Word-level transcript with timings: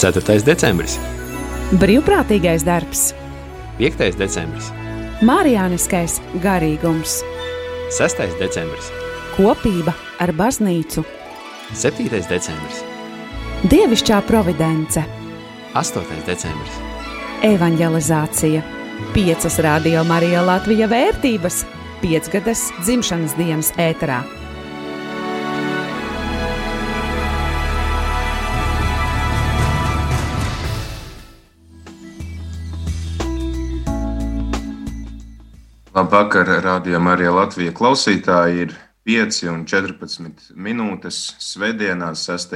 4. 0.00 0.40
decembris, 0.40 0.94
Brīvprātīgais 1.76 2.62
darbs, 2.64 3.10
5. 3.76 4.14
decembris, 4.16 4.70
Mārijāniskais 5.20 6.14
garīgums, 6.40 7.18
6. 7.98 8.22
decembris, 8.40 8.88
kopība 9.34 9.92
ar 10.24 10.32
baznīcu, 10.32 11.04
7. 11.76 12.08
decembris, 12.32 12.80
dievišķā 13.68 14.22
providence, 14.24 15.04
8. 15.76 16.24
decembris, 16.24 16.80
evanģelizācija, 17.52 18.64
5 19.12 19.52
radio 19.68 20.08
Marija 20.08 20.40
Latvija 20.48 20.88
vērtības, 20.88 21.66
5 22.00 22.36
gadas 22.38 22.70
dzimšanas 22.86 23.36
dienas 23.36 23.76
ēterā. 23.76 24.22
Labvakar, 36.00 36.48
rādījumā 36.64 37.12
arī 37.12 37.26
Latvijas 37.28 37.74
klausītāji. 37.76 38.62
Ir 38.64 38.70
5 39.04 39.40
un 39.52 39.66
14 39.68 40.54
minūtes 40.56 41.18
Svētdienās, 41.44 42.22
6. 42.24 42.54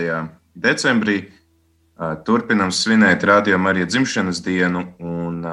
decembrī. 0.56 1.18
Turpinam 2.24 2.72
svinēt 2.72 3.26
rādījumu 3.28 3.68
arī 3.68 3.84
dzimšanas 3.84 4.40
dienu 4.46 4.86
un 4.96 5.44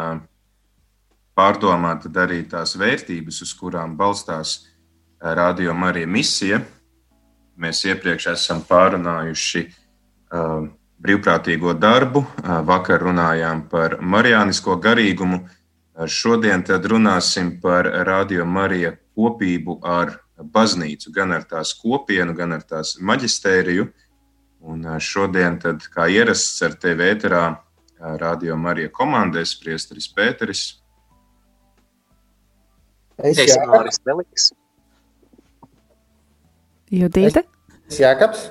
pārdomāt 1.35 2.07
arī 2.15 2.39
tās 2.47 2.77
vērtības, 2.79 3.43
uz 3.43 3.53
kurām 3.59 3.97
balstās 3.99 4.61
rādījuma 5.19 5.91
arī 5.91 6.07
misija. 6.07 6.61
Mēs 7.59 7.83
iepriekš 7.91 8.31
esam 8.37 8.63
pārunājuši 8.71 9.67
brīvprātīgo 11.01 11.75
darbu, 11.75 12.23
vakar 12.71 13.03
runājām 13.03 13.67
par 13.67 13.99
marijānisko 13.99 14.79
garīgumu. 14.79 15.43
Šodien 16.07 16.63
tad 16.65 16.85
runāsim 16.89 17.57
par 17.61 17.85
Radio 18.07 18.45
Marija 18.45 18.93
kopību 19.17 19.79
ar 19.85 20.15
baznīcu, 20.41 21.11
gan 21.13 21.33
ar 21.35 21.43
tās 21.45 21.73
kopienu, 21.77 22.33
gan 22.33 22.55
ar 22.55 22.63
tās 22.65 22.95
maģistēriju. 23.01 23.85
Un 24.71 24.85
šodien, 25.01 25.57
tad, 25.61 25.85
kā 25.93 26.07
ierasts 26.09 26.61
ar 26.65 26.77
tevi 26.79 27.09
ēterā, 27.11 27.43
Radio 28.21 28.55
Marija 28.57 28.89
komandēs 28.89 29.53
priesteris 29.61 30.07
Pēteris. 30.15 30.63
Es 33.21 33.37
esmu 33.37 33.67
Māris 33.69 34.01
Veliks. 34.05 34.49
Judīte, 36.91 37.45
Es 37.91 37.99
Jākaps. 38.01 38.49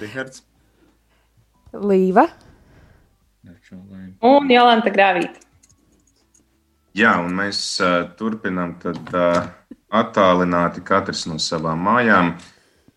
Rihards. 0.00 0.42
Līva, 1.72 2.26
Un 4.24 4.48
Jolanta 4.50 4.90
Grāvīta. 4.90 5.47
Jā, 6.98 7.12
un 7.22 7.34
mēs 7.38 7.58
uh, 7.84 8.08
turpinām 8.18 8.72
tad, 8.82 8.98
uh, 9.14 9.44
attālināti 9.94 10.82
katrs 10.82 11.26
no 11.30 11.36
savām 11.38 11.84
mājām. 11.86 12.32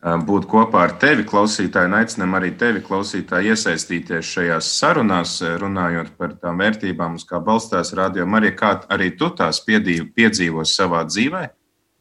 Uh, 0.02 0.16
būt 0.26 0.48
kopā 0.50 0.88
ar 0.88 0.96
tevi, 1.02 1.26
klausītāji, 1.28 1.90
un 1.92 1.98
aicinām 2.00 2.34
arī 2.40 2.50
tevi, 2.58 2.82
klausītāji, 2.82 3.52
iesaistīties 3.54 4.32
šajās 4.34 4.70
sarunās, 4.80 5.36
runājot 5.62 6.16
par 6.18 6.34
tām 6.42 6.64
vērtībām, 6.64 7.20
uz 7.20 7.28
kā 7.30 7.38
balstās 7.46 7.94
radio 7.98 8.26
Marija, 8.26 8.56
kā 8.58 8.72
arī 8.96 9.12
tu 9.20 9.30
tās 9.38 9.62
piedzīvo, 9.68 10.08
piedzīvo 10.18 10.66
savā 10.66 11.04
dzīvē. 11.06 11.44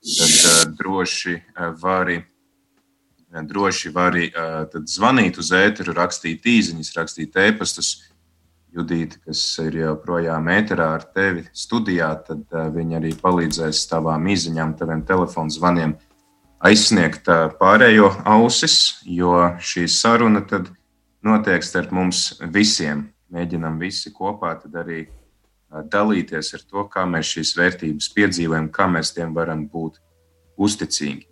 Tad 0.00 0.32
uh, 0.32 0.62
droši 0.80 1.36
uh, 1.36 1.66
vari, 1.82 2.20
droši 3.50 3.92
vari 3.92 4.30
uh, 4.30 4.80
zvanīt 4.88 5.42
uz 5.42 5.52
ēteru, 5.52 5.98
rakstīt 6.00 6.48
īsiņas, 6.48 6.94
rakstīt 6.96 7.36
ēpastus. 7.44 7.98
Judīte, 8.70 9.18
kas 9.26 9.40
ir 9.64 9.80
joprojām 9.80 10.46
ēterā 10.52 10.92
ar 10.94 11.04
tevi 11.14 11.42
studijā, 11.56 12.12
tad 12.26 12.44
uh, 12.54 12.68
viņa 12.70 13.00
arī 13.00 13.10
palīdzēs 13.18 13.80
tavām 13.90 14.28
izziņām, 14.30 14.76
taviem 14.78 15.02
telefonu 15.08 15.50
zvaniem 15.50 15.96
aizsniegt 16.62 17.26
uh, 17.32 17.48
pārējo 17.58 18.12
ausis, 18.30 19.00
jo 19.02 19.32
šī 19.58 19.88
saruna 19.90 20.44
tad 20.46 20.70
notiek 21.26 21.66
starp 21.66 21.90
mums 21.96 22.36
visiem. 22.54 23.08
Mēģinam 23.30 23.78
visi 23.82 24.14
kopā 24.14 24.54
arī 24.82 25.00
uh, 25.06 25.82
dalīties 25.90 26.54
ar 26.54 26.62
to, 26.66 26.86
kā 26.92 27.06
mēs 27.10 27.34
šīs 27.34 27.56
vērtības 27.58 28.12
piedzīvojam, 28.14 28.70
kā 28.70 28.86
mēs 28.86 29.10
tiem 29.18 29.34
varam 29.34 29.66
būt 29.66 29.98
uzticīgi. 30.60 31.29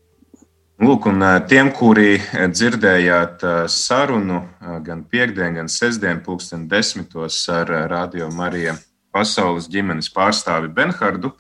Lūk, 0.78 1.09
un 1.11 1.19
tiem, 1.50 1.72
kuri 1.75 2.21
dzirdējāt 2.31 3.43
sarunu 3.75 4.44
gan 4.87 5.00
piekdien, 5.11 5.56
gan 5.59 5.66
sestdien, 5.66 6.21
pulksten 6.22 6.69
desmitos 6.71 7.41
ar 7.50 7.66
Radio 7.91 8.28
Marija 8.31 8.77
pasaules 9.11 9.66
ģimenes 9.72 10.06
pārstāvi 10.15 10.71
Benhardu, 10.77 11.33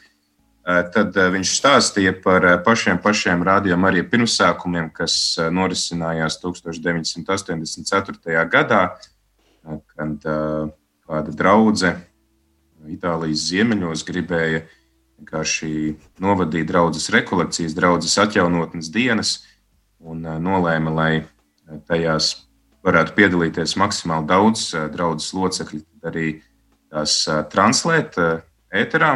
tad 0.66 1.14
viņš 1.14 1.52
stāstīja 1.54 2.16
par 2.24 2.48
pašiem 2.66 2.98
pašiem 3.04 3.44
Radio 3.46 3.78
Marija 3.78 4.08
pirmsākumiem, 4.10 4.90
kas 4.90 5.38
norisinājās 5.54 6.40
1984. 6.42 8.42
gadā, 8.50 8.82
kad 9.94 10.26
kāda 10.26 11.36
draudzene 11.44 12.90
Itālijas 12.90 13.46
ziemeļos 13.52 14.02
gribēja 14.02 14.66
vienkārši 15.18 15.96
novadīja 16.22 16.66
draudzes 16.68 17.10
rekolekcijas, 17.10 17.74
draudzes 17.74 18.18
atjaunotnes 18.18 18.90
dienas 18.94 19.42
un 19.98 20.24
uh, 20.24 20.38
nolēma, 20.38 20.92
lai 20.94 21.12
uh, 21.22 21.80
tajās 21.88 22.46
varētu 22.86 23.16
piedalīties 23.16 23.74
maksimāli 23.80 24.28
daudz 24.30 24.68
uh, 24.74 24.86
draudzes 24.92 25.34
locekļu, 25.34 25.82
tad 25.82 26.12
arī 26.12 26.28
tās 26.88 27.20
translēt 27.52 28.14
ēterā. 28.72 29.10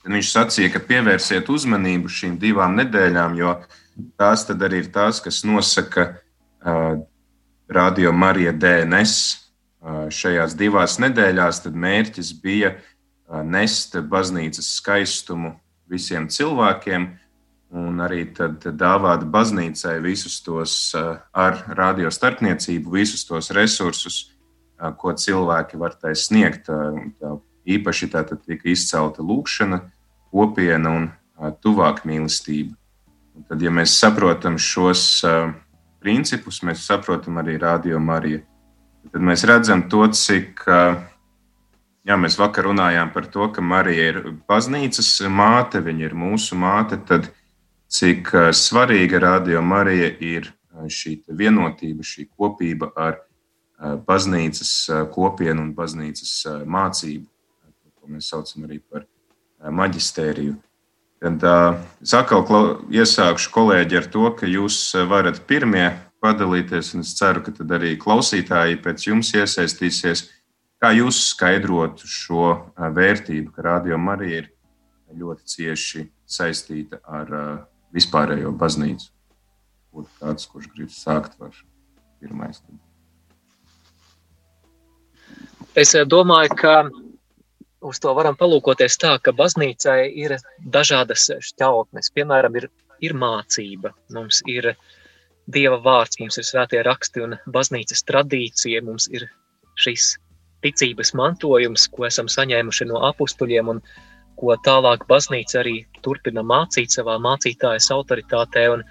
Tad 0.00 0.14
viņš 0.14 0.30
sacīja, 0.32 0.70
ka 0.72 0.80
pievērsiet 0.88 1.50
uzmanību 1.52 2.08
šīm 2.08 2.38
divām 2.40 2.78
nedēļām, 2.78 3.34
jo 3.36 3.58
tās 4.16 4.46
arī 4.54 4.80
ir 4.80 4.88
tās, 4.94 5.20
kas 5.20 5.42
nosaka 5.44 6.14
Radio 7.68 8.14
Marija 8.16 8.54
DNS. 8.56 9.18
Šajās 10.16 10.56
divās 10.56 10.96
nedēļās 11.02 11.60
mērķis 11.68 12.32
bija 12.40 12.72
uh, 12.72 12.95
nest 13.44 13.96
baznīcas 14.10 14.68
skaistumu 14.78 15.54
visiem 15.90 16.28
cilvēkiem, 16.30 17.06
un 17.76 18.00
arī 18.02 18.24
tad 18.34 18.62
dāvāt 18.78 19.26
baznīcai 19.30 19.98
visus 20.04 20.38
tos 20.44 20.94
uh, 20.94 21.18
ar 21.34 21.58
radio 21.78 22.10
starpniecību, 22.10 22.94
visus 22.94 23.26
tos 23.26 23.50
resursus, 23.54 24.20
uh, 24.78 24.92
ko 24.94 25.12
cilvēki 25.12 25.78
var 25.80 25.98
tai 25.98 26.14
sniegt. 26.14 26.70
Īpaši 27.66 28.06
tā 28.12 28.22
tika 28.30 28.68
izcelta 28.70 29.24
lūkšana, 29.26 29.80
kopiena 30.30 30.92
un 30.94 31.08
tuvāk 31.62 32.04
mīlestība. 32.06 32.76
Un 33.36 33.46
tad, 33.48 33.62
ja 33.62 33.72
mēs 33.74 33.96
saprotam 33.98 34.54
šos 34.54 35.24
principus, 36.00 36.62
mēs 36.62 36.86
saprotam 36.86 37.42
arī 37.42 37.58
radio 37.58 37.98
Mariju 37.98 38.44
tad 39.12 39.24
mēs 39.24 39.44
redzam 39.48 39.86
to, 39.90 40.06
cik. 40.12 40.64
Jā, 42.06 42.14
mēs 42.14 42.36
vakar 42.38 42.68
runājām 42.68 43.10
par 43.10 43.24
to, 43.34 43.48
ka 43.50 43.62
Marija 43.64 44.10
ir 44.12 44.18
baznīcas 44.46 45.08
māte, 45.26 45.80
viņa 45.82 46.04
ir 46.06 46.12
mūsu 46.14 46.54
māte. 46.54 47.00
Tad 47.02 47.32
cik 47.90 48.30
svarīga 48.54 49.18
radio 49.24 49.62
Marija 49.62 50.12
ir 50.22 50.52
šī 50.86 51.16
vienotība, 51.26 52.06
šī 52.06 52.28
kopība 52.30 52.92
ar 52.94 53.18
baznīcas 54.06 54.70
kopienu 55.16 55.64
un 55.66 55.74
baznīcas 55.74 56.36
mācību, 56.62 57.26
ko 57.98 58.14
mēs 58.14 58.30
saucam 58.30 58.68
arī 58.68 58.78
par 58.86 59.08
maģistēriju. 59.66 60.54
Tad 61.26 61.42
es 62.04 62.14
atkal 62.14 62.46
iesākšu 62.92 63.50
kolēģi 63.50 63.98
ar 63.98 64.10
to, 64.14 64.30
ka 64.38 64.46
jūs 64.46 64.78
varat 65.10 65.42
pirmie 65.48 65.88
padalīties. 66.22 66.94
Es 67.00 67.14
ceru, 67.18 67.42
ka 67.42 67.52
arī 67.74 67.96
klausītāji 67.98 68.78
pēc 68.84 69.10
jums 69.10 69.34
iesaistīsies. 69.34 70.28
Kā 70.76 70.90
jūs 70.92 71.18
skaidrotu 71.30 72.08
šo 72.10 72.48
vērtību, 72.76 73.52
ka 73.54 73.64
Radio 73.64 73.96
Marija 73.96 74.42
ir 74.42 74.50
ļoti 75.16 75.48
cieši 75.52 76.02
saistīta 76.28 77.00
ar 77.08 77.32
vispārējo 77.96 78.52
baznīcu? 78.60 79.08
Būtu 79.96 80.12
kāds, 80.20 80.48
kurš 80.52 80.68
grib 80.74 80.90
sākt 80.92 81.40
ar 81.40 81.54
pirmais. 82.20 82.60
Es 85.76 85.94
domāju, 86.12 86.58
ka 86.60 86.74
uz 87.80 88.02
to 88.02 88.12
varam 88.18 88.36
palūkoties 88.36 88.98
tā, 89.00 89.14
ka 89.16 89.32
baznīcai 89.36 90.10
ir 90.12 90.36
dažādas 90.76 91.30
šķautnes. 91.48 92.12
Piemēram, 92.12 92.60
ir, 92.60 92.68
ir 93.00 93.16
mācība, 93.16 93.94
mums 94.12 94.42
ir 94.44 94.74
Dieva 95.46 95.78
vārds, 95.78 96.18
mums 96.20 96.36
ir 96.40 96.44
svētie 96.44 96.80
raksti 96.82 97.22
un 97.22 97.36
baznīcas 97.54 98.02
tradīcija, 98.08 98.80
mums 98.82 99.06
ir 99.14 99.28
šis 99.78 100.16
ticības 100.66 101.14
mantojums, 101.18 101.88
ko 101.94 102.06
esam 102.10 102.28
saņēmuši 102.32 102.90
no 102.90 103.00
apstuļiem 103.08 103.72
un 103.74 103.82
ko 104.36 104.56
tālāk 104.66 105.06
baznīca 105.08 105.62
arī 105.62 105.78
turpina 106.04 106.44
mācīt 106.44 106.92
savā 106.92 107.16
mācītājas 107.22 107.88
autoritātē. 107.94 108.66
Un, 108.74 108.84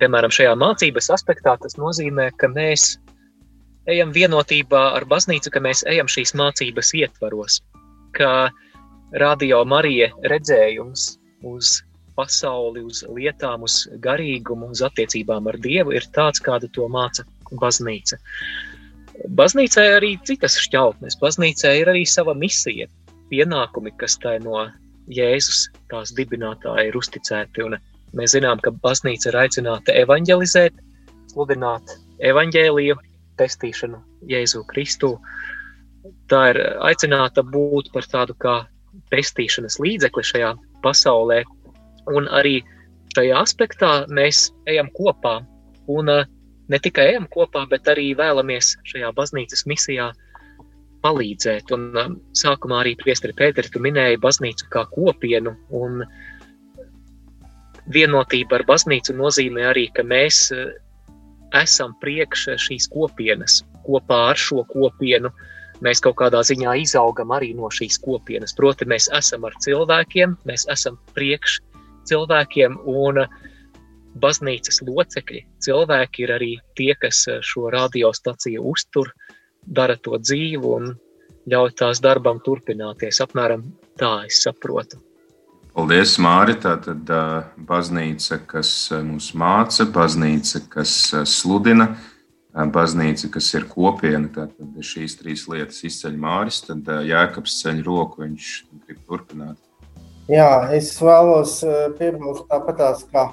piemēram, 0.00 0.32
šajā 0.32 0.54
mācības 0.56 1.10
aspektā 1.16 1.56
tas 1.60 1.76
nozīmē, 1.76 2.30
ka 2.40 2.48
mēs 2.48 2.94
ejam 3.90 4.14
vienotībā 4.16 4.82
ar 4.96 5.06
baznīcu, 5.10 5.52
ka 5.52 5.62
mēs 5.64 5.84
ejam 5.90 6.08
šīs 6.08 6.32
mācības 6.38 6.94
ietvaros, 7.02 7.60
ka 8.16 8.50
radio 9.20 9.62
Marija 9.68 10.10
redzējums 10.32 11.06
uz 11.50 11.80
pasauli, 12.16 12.84
uz 12.84 13.02
lietām, 13.08 13.64
uz 13.66 13.86
garīgumu, 14.04 14.70
uz 14.74 14.82
attiecībām 14.86 15.48
ar 15.50 15.58
Dievu 15.62 15.94
ir 15.96 16.06
tāds, 16.14 16.42
kādu 16.44 16.68
to 16.76 16.88
māca 16.92 17.24
baznīca. 17.60 18.18
Baznīcai 19.28 19.84
ir 19.86 19.96
arī 19.98 20.10
citas 20.24 20.56
šķautnes. 20.60 21.18
Baznīcai 21.20 21.74
ir 21.82 21.90
arī 21.92 22.06
sava 22.08 22.32
misija, 22.34 22.86
pienākumi, 23.30 23.92
kas 24.00 24.16
tai 24.22 24.38
no 24.40 24.64
Jēzus, 25.10 25.66
tās 25.90 26.14
dibinātāja, 26.16 26.86
ir 26.88 26.96
uzticēti. 26.96 27.66
Un 27.66 27.76
mēs 28.16 28.34
zinām, 28.36 28.62
ka 28.64 28.72
baznīca 28.84 29.30
ir 29.30 29.38
aicināta 29.42 29.94
evanģelizēt, 30.02 30.76
sludināt 31.32 31.94
evaņģēliju, 32.30 32.96
pestīšanu 33.40 34.00
Jēzu 34.30 34.64
Kristu. 34.70 35.14
Tā 36.30 36.42
ir 36.52 36.60
aicināta 36.86 37.44
būt 37.44 37.90
par 37.94 38.08
tādu 38.08 38.36
kā 38.40 38.56
pestīšanas 39.12 39.78
līdzekli 39.82 40.24
šajā 40.32 40.54
pasaulē. 40.84 41.42
Un 42.10 42.28
arī 42.40 42.60
šajā 43.16 43.40
aspektā 43.44 43.92
mēs 44.08 44.48
ejam 44.70 44.88
kopā. 44.96 45.40
Un 45.90 46.12
uh, 46.12 46.28
ne 46.70 46.78
tikai 46.78 47.10
ejam 47.12 47.26
kopā, 47.30 47.64
bet 47.70 47.88
arī 47.90 48.10
vēlamies 48.18 48.76
šajā 48.88 49.10
baznīcas 49.16 49.66
misijā 49.70 50.10
palīdzēt. 51.04 51.72
Un 51.74 51.88
um, 51.96 52.18
sākumā 52.36 52.82
arī 52.84 52.94
priesteri 53.00 53.34
Pēteri, 53.36 53.72
tu 53.72 53.82
minēji 53.82 54.20
baznīcu 54.22 54.68
kā 54.72 54.84
kopienu, 54.92 55.56
un 55.74 56.04
vienotība 57.90 58.60
ar 58.60 58.66
baznīcu 58.68 59.16
nozīmē 59.18 59.70
arī, 59.72 59.88
ka 59.96 60.04
mēs 60.06 60.48
uh, 60.54 60.68
esam 61.58 61.96
priekš 62.02 62.50
šīs 62.66 62.90
kopienas, 62.92 63.62
kopā 63.86 64.26
ar 64.30 64.38
šo 64.38 64.62
kopienu. 64.70 65.32
Mēs 65.80 66.02
kaut 66.04 66.18
kādā 66.20 66.42
ziņā 66.44 66.74
izaugam 66.82 67.32
arī 67.32 67.54
no 67.56 67.70
šīs 67.72 67.96
kopienas. 68.04 68.52
Proti, 68.54 68.84
mēs 68.84 69.08
esam 69.16 69.46
ar 69.48 69.56
cilvēkiem, 69.64 70.36
mēs 70.46 70.66
esam 70.70 71.00
priekš 71.16 71.56
cilvēkiem, 72.10 72.76
un 72.84 73.24
uh, 73.24 73.38
baznīcas 74.18 74.80
locekļi, 74.86 75.44
cilvēki 75.62 76.24
ir 76.24 76.32
arī 76.34 76.50
tie, 76.78 76.94
kas 76.98 77.22
eh, 77.28 77.38
šo 77.44 77.70
radiostaciju 77.72 78.64
uztur, 78.72 79.12
dara 79.66 79.96
to 79.96 80.18
dzīvu 80.18 80.74
un 80.78 80.94
ļauj 81.50 81.76
tās 81.78 82.02
darbam 82.02 82.40
turpināties. 82.44 83.20
Apmēram 83.22 83.64
tā 84.00 84.26
es 84.26 84.42
saprotu. 84.44 85.00
Paldies, 85.70 86.16
Māri. 86.18 86.56
Tā 86.58 86.74
tad 86.82 87.10
uh, 87.14 87.44
baznīca, 87.68 88.40
kas 88.50 88.90
mums 89.06 89.30
māca, 89.38 89.86
baznīca, 89.86 90.64
kas 90.72 90.94
sludina, 91.30 91.92
baznīca, 92.74 93.30
kas 93.36 93.52
ir 93.54 93.68
kopiena. 93.70 94.26
Tad 94.34 94.82
šīs 94.82 95.14
trīs 95.20 95.46
lietas 95.48 95.84
izceļ 95.86 96.16
Māris, 96.20 96.64
tad 96.66 96.90
Jēkabs 97.06 97.60
ceļ 97.62 97.84
roku, 97.86 98.24
viņš 98.26 98.50
grib 98.82 99.04
turpināt. 99.06 99.60
Jā, 100.30 100.70
es 100.74 100.92
vēlos 101.02 101.60
piebilst 101.98 102.50
tāpatās, 102.50 103.06
kā 103.10 103.30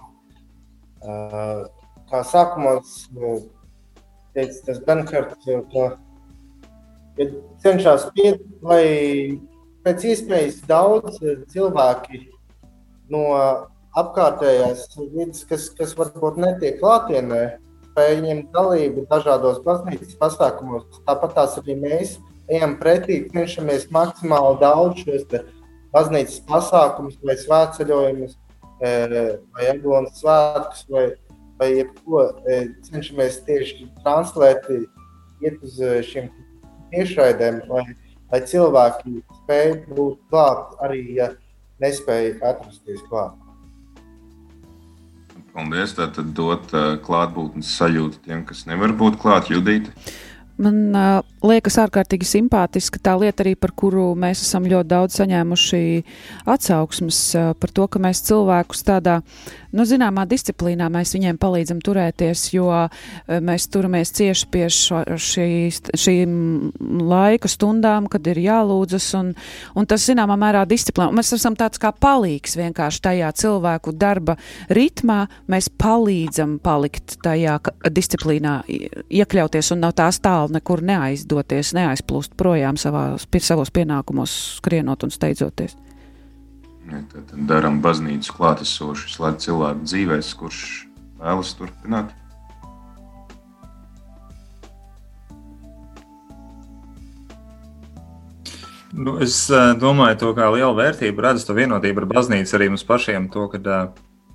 Kā 1.02 2.24
sākumā 2.32 2.78
teica 4.34 4.66
tas 4.66 4.80
Benkārts, 4.88 5.46
ka 5.74 5.88
ja 7.18 7.30
cenšas 7.64 8.10
piet, 8.16 8.42
lai 8.62 9.40
pēc 9.86 10.06
iespējas 10.12 10.62
daudz 10.70 11.20
cilvēki 11.54 12.28
no 13.14 13.24
apkārtējās 13.98 14.88
vidas, 15.00 15.44
kas, 15.50 15.70
kas 15.78 15.96
varbūt 15.98 16.38
netiek 16.42 16.80
klātienē, 16.82 17.44
spēj 17.90 18.18
ņemt 18.22 18.52
dalību 18.54 19.06
dažādos 19.10 19.62
baznīcas 19.66 20.18
pasākumos. 20.20 20.86
Tāpat 21.08 21.34
tās 21.38 21.58
arī 21.62 21.78
mēs 21.82 22.18
ejam 22.48 22.78
pretī, 22.82 23.24
cenšamies 23.32 23.88
maksimāli 23.94 24.60
daudz 24.62 25.02
šos 25.02 25.26
baznīcas 25.96 26.44
pasākumus 26.50 27.18
vai 27.26 27.38
svētceļojumus 27.42 28.38
vai 28.82 29.70
Eglonas 29.72 30.20
svētkus, 30.22 30.84
vai, 30.92 31.06
vai 31.60 31.72
jebko 31.74 32.28
cenšamies 32.88 33.42
tieši 33.48 33.90
translēt, 34.04 34.68
iet 35.42 35.64
uz 35.66 35.80
šiem 36.08 36.30
tiešraidēm, 36.94 37.64
lai, 37.72 37.86
lai 38.32 38.44
cilvēki 38.52 39.18
spēj 39.42 39.74
būt 39.90 40.22
klāt, 40.32 40.78
arī 40.86 41.04
ja 41.18 41.32
nespēja 41.84 42.38
atrasties 42.54 43.04
klāt. 43.10 43.36
Paldies! 45.58 45.96
Tātad 45.98 46.36
dot 46.38 46.70
klātbūtnes 47.06 47.70
sajūtu 47.80 48.22
tiem, 48.28 48.44
kas 48.46 48.68
nevar 48.70 48.94
būt 48.98 49.18
klāt, 49.22 49.50
Judīti. 49.50 49.90
Man 50.62 50.78
uh, 50.94 51.22
liekas 51.46 51.78
ārkārtīgi 51.82 52.26
simpātiska 52.28 53.00
tā 53.04 53.14
lieta 53.20 53.44
arī, 53.44 53.54
par 53.60 53.74
kuru 53.78 54.10
mēs 54.18 54.42
esam 54.46 54.66
ļoti 54.70 54.90
daudz 54.90 55.20
saņēmuši 55.20 55.82
atsauksmes, 56.50 57.20
par 57.60 57.74
to, 57.74 57.88
ka 57.92 58.02
mēs 58.02 58.24
cilvēkus 58.26 58.84
tādā, 58.88 59.20
nu, 59.76 59.86
zināmā 59.88 60.26
disciplīnā 60.30 60.88
mēs 60.94 61.14
viņiem 61.16 61.38
palīdzam 61.42 61.82
turēties, 61.86 62.48
jo 62.56 62.72
mēs 63.28 63.68
turamies 63.74 64.14
cieši 64.18 64.50
pie 64.54 64.66
šo, 64.74 65.04
šīs, 65.22 65.82
šīm 65.98 66.34
laika 67.08 67.52
stundām, 67.52 68.10
kad 68.12 68.26
ir 68.32 68.42
jālūdzas, 68.42 69.10
un, 69.20 69.34
un 69.78 69.90
tas, 69.90 70.06
zināmā 70.10 70.38
mērā, 70.40 70.66
disciplīna. 70.70 71.14
Mēs 71.20 71.34
esam 71.38 71.58
tāds 71.60 71.82
kā 71.82 71.94
palīgs 71.94 72.58
vienkārši 72.58 73.04
tajā 73.10 73.32
cilvēku 73.44 73.94
darba 73.94 74.38
ritmā, 74.74 75.26
mēs 75.52 75.70
palīdzam 75.78 76.58
palikt 76.64 77.20
tajā 77.26 77.60
disciplīnā, 77.94 78.60
iekļauties 78.68 79.74
un 79.76 79.86
no 79.86 79.94
tās 79.96 80.22
tālu 80.24 80.58
nekur 80.58 80.82
neaizdoties, 81.28 81.74
neaizplūst 81.76 82.36
projām 82.38 82.78
savā, 82.78 83.18
savos 83.40 83.70
pienākumos, 83.72 84.58
skrienot 84.58 85.04
un 85.04 85.12
steidzoties. 85.12 85.76
Ja, 86.88 87.02
tad 87.12 87.34
darām 87.48 87.82
baznīcu 87.82 88.34
klātesošu, 88.34 89.22
lai 89.22 89.36
cilvēku 89.36 89.84
dzīvēs, 89.84 90.36
kurš 90.40 90.88
vēlas 91.20 91.54
turpināt. 91.58 92.14
Nu, 98.94 99.20
es 99.22 99.50
uh, 99.52 99.76
domāju, 99.78 100.18
to 100.18 100.34
kā 100.34 100.48
lielu 100.50 100.74
vērtību 100.74 101.22
redzu 101.22 101.46
to 101.46 101.54
vienotību 101.54 102.02
ar 102.02 102.08
baznīcu 102.08 102.56
arī 102.56 102.70
mums 102.70 102.86
pašiem, 102.88 103.28
to, 103.30 103.50
kad, 103.52 103.68
uh, 103.68 103.92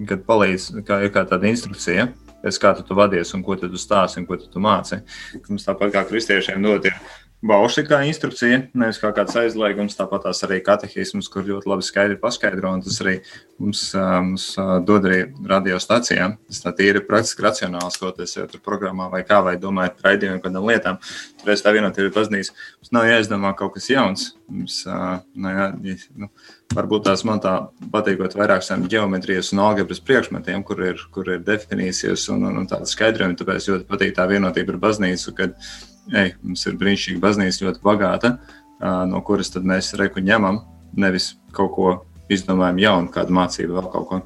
kad 0.07 0.27
palīdz, 0.29 0.85
kā 0.87 1.01
ir 1.07 1.11
kā 1.11 1.25
tāda 1.27 1.49
instrukcija. 1.49 2.13
Pēc 2.43 2.61
kā 2.63 2.75
tu, 2.79 2.87
tu 2.87 2.99
vadies 2.99 3.35
un 3.37 3.45
ko 3.47 3.57
tu 3.59 3.71
stāsti 3.79 4.23
un 4.23 4.29
ko 4.29 4.39
tu, 4.41 4.51
tu 4.53 4.63
māci. 4.63 5.03
Mums 5.49 5.69
tāpat 5.69 5.95
kā 5.95 6.07
kristiešiem 6.09 6.63
dot 6.63 6.91
ir 6.91 6.97
bauši 7.43 7.83
kā 7.87 7.99
instrukcija, 8.07 8.61
nevis 8.79 9.01
kā 9.03 9.11
kāds 9.15 9.35
aizliegums, 9.39 9.97
tāpat 9.99 10.29
tās 10.29 10.43
arī 10.47 10.61
katehisms, 10.65 11.29
kur 11.33 11.47
ļoti 11.47 11.71
labi 11.71 11.87
skaidri 11.87 12.19
paskaidro, 12.23 12.71
un 12.77 12.85
tas 12.85 13.01
arī 13.03 13.17
mums, 13.59 13.83
mums 13.97 14.47
dod 14.87 15.09
arī 15.11 15.25
radiostacijām. 15.51 16.37
Tas 16.47 16.63
tā 16.63 16.75
ir 16.87 17.01
praktiski 17.09 17.45
racionāls, 17.47 17.99
ko 17.99 18.13
tas 18.15 18.37
jau 18.39 18.47
tur 18.51 18.63
programmā 18.63 19.11
vai 19.13 19.25
kā, 19.27 19.41
vai 19.45 19.57
domājot 19.61 19.99
par 19.99 20.13
raidījumiem, 20.13 20.43
kādām 20.45 20.71
lietām. 20.71 21.01
Tur 21.43 21.55
es 21.55 21.67
tā 21.67 21.75
vienot 21.75 21.99
ir 21.99 22.15
baznīca. 22.15 22.55
Mums 22.79 22.95
nav 22.95 23.11
jāizdomā 23.11 23.55
kaut 23.59 23.75
kas 23.77 23.91
jauns. 23.91 24.31
Mums, 24.53 24.83
nu, 24.87 25.57
jā, 25.57 25.69
nu, 26.15 26.31
varbūt 26.77 27.07
tās 27.07 27.25
man 27.29 27.41
tā 27.43 27.55
patīkot 27.93 28.37
vairāk 28.39 28.65
saviem 28.65 28.89
geometrijas 28.91 29.53
un 29.55 29.63
algebras 29.65 30.01
priekšmetiem, 30.05 30.65
kur 30.67 30.83
ir, 30.85 31.01
kur 31.15 31.29
ir 31.35 31.43
definīcijas 31.47 32.29
un, 32.35 32.47
un, 32.49 32.61
un 32.63 32.69
tāda 32.71 32.89
skaidrojuma. 32.89 33.39
Tāpēc 33.39 33.69
ļoti 33.71 33.89
patīk 33.89 34.15
tā 34.19 34.27
vienotība 34.31 34.75
ar 34.75 34.81
baznīcu, 34.83 35.35
kad 35.39 35.57
ej, 36.11 36.35
mums 36.43 36.67
ir 36.69 36.79
brīnišķīga 36.81 37.23
baznīca, 37.23 37.67
ļoti 37.67 37.85
bagāta, 37.85 38.37
no 39.09 39.23
kuras 39.27 39.53
tad 39.55 39.67
mēs 39.69 39.93
reku 40.01 40.23
ņemam, 40.25 40.63
nevis 40.99 41.33
kaut 41.57 41.75
ko 41.77 41.91
izdomājam 42.33 42.81
jaunu, 42.83 43.13
kādu 43.13 43.37
mācību, 43.37 43.77
vēl 43.79 43.91
kaut 43.93 44.09
ko. 44.09 44.23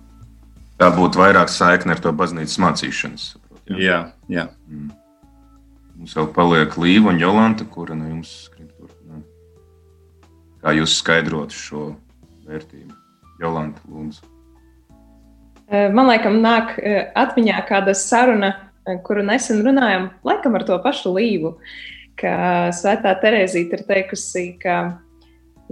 Tā 0.77 0.91
būtu 0.93 1.23
vairāk 1.23 1.49
saikne 1.49 1.97
ar 1.97 2.03
to 2.05 2.13
baznīcas 2.13 2.59
mācīšanas. 2.61 3.29
Saprot, 3.35 3.63
jā, 3.73 3.79
jā. 3.81 4.01
jā. 4.29 4.47
Mm. 4.69 4.91
Mums 5.97 6.13
vēl 6.19 6.27
paliek 6.37 6.75
Līva 6.77 7.15
un 7.15 7.21
Jolanta, 7.23 7.65
kura 7.73 7.97
no 7.97 8.11
jums 8.11 8.29
skrib 8.51 8.69
turpināt. 8.77 9.25
Kā 10.61 10.75
jūs 10.77 10.99
skaidrotu 11.01 11.57
šo 11.57 11.85
vērtību? 12.49 12.95
Jolanta, 13.43 13.83
lūdzu. 13.91 14.33
Man 15.67 16.07
liekas, 16.07 16.37
nāk 16.39 16.77
atmiņā 17.19 17.59
kāda 17.67 17.93
saruna 17.99 18.53
kuru 19.07 19.25
nesen 19.27 19.63
runājām, 19.67 20.11
laikam 20.27 20.55
ar 20.59 20.65
to 20.67 20.79
pašu 20.83 21.15
līvu, 21.17 21.57
ka 22.21 22.71
Svētā 22.77 23.15
Terēzīte 23.23 23.81
ir 23.81 23.85
teikusi, 23.89 24.47
ka, 24.63 24.77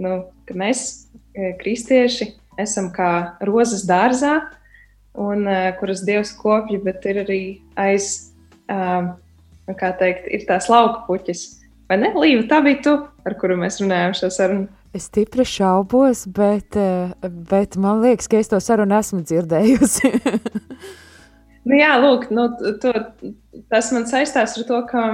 nu, 0.01 0.17
ka 0.47 0.57
mēs, 0.57 1.07
kristieši, 1.61 2.33
esam 2.61 2.91
kā 2.95 3.37
rozes 3.47 3.85
dārzā, 3.87 4.37
un, 5.19 5.47
kuras 5.79 6.03
Dievs 6.07 6.33
kopja, 6.35 6.79
bet 6.83 7.07
ir 7.07 7.23
arī 7.23 7.41
aiz, 7.79 8.31
kā 8.67 9.93
teikt, 9.99 10.27
ir 10.27 10.47
tās 10.49 10.69
lauka 10.71 11.05
puķis. 11.07 11.47
Vai 11.89 11.99
ne, 12.01 12.11
Līva, 12.17 12.47
tā 12.49 12.59
bija 12.65 12.81
tu, 12.83 12.95
ar 13.25 13.37
kuru 13.39 13.59
mēs 13.61 13.79
runājām 13.81 14.15
šo 14.17 14.31
sarunu? 14.33 14.67
Es 14.95 15.09
stipri 15.09 15.43
šaubos, 15.47 16.23
bet, 16.31 16.77
e, 16.79 17.31
bet 17.49 17.75
man 17.81 17.99
liekas, 18.03 18.29
ka 18.31 18.39
es 18.39 18.51
to 18.51 18.61
sarunu 18.63 18.95
esmu 18.99 19.25
dzirdējusi. 19.25 20.13
Nu, 21.65 21.73
jā, 21.73 21.95
lūk, 21.97 22.27
nu, 22.29 22.43
to, 22.77 22.91
tas 23.73 23.87
man 23.89 24.03
saistās 24.05 24.51
ar 24.53 24.67
to, 24.67 24.83
ka, 24.85 25.07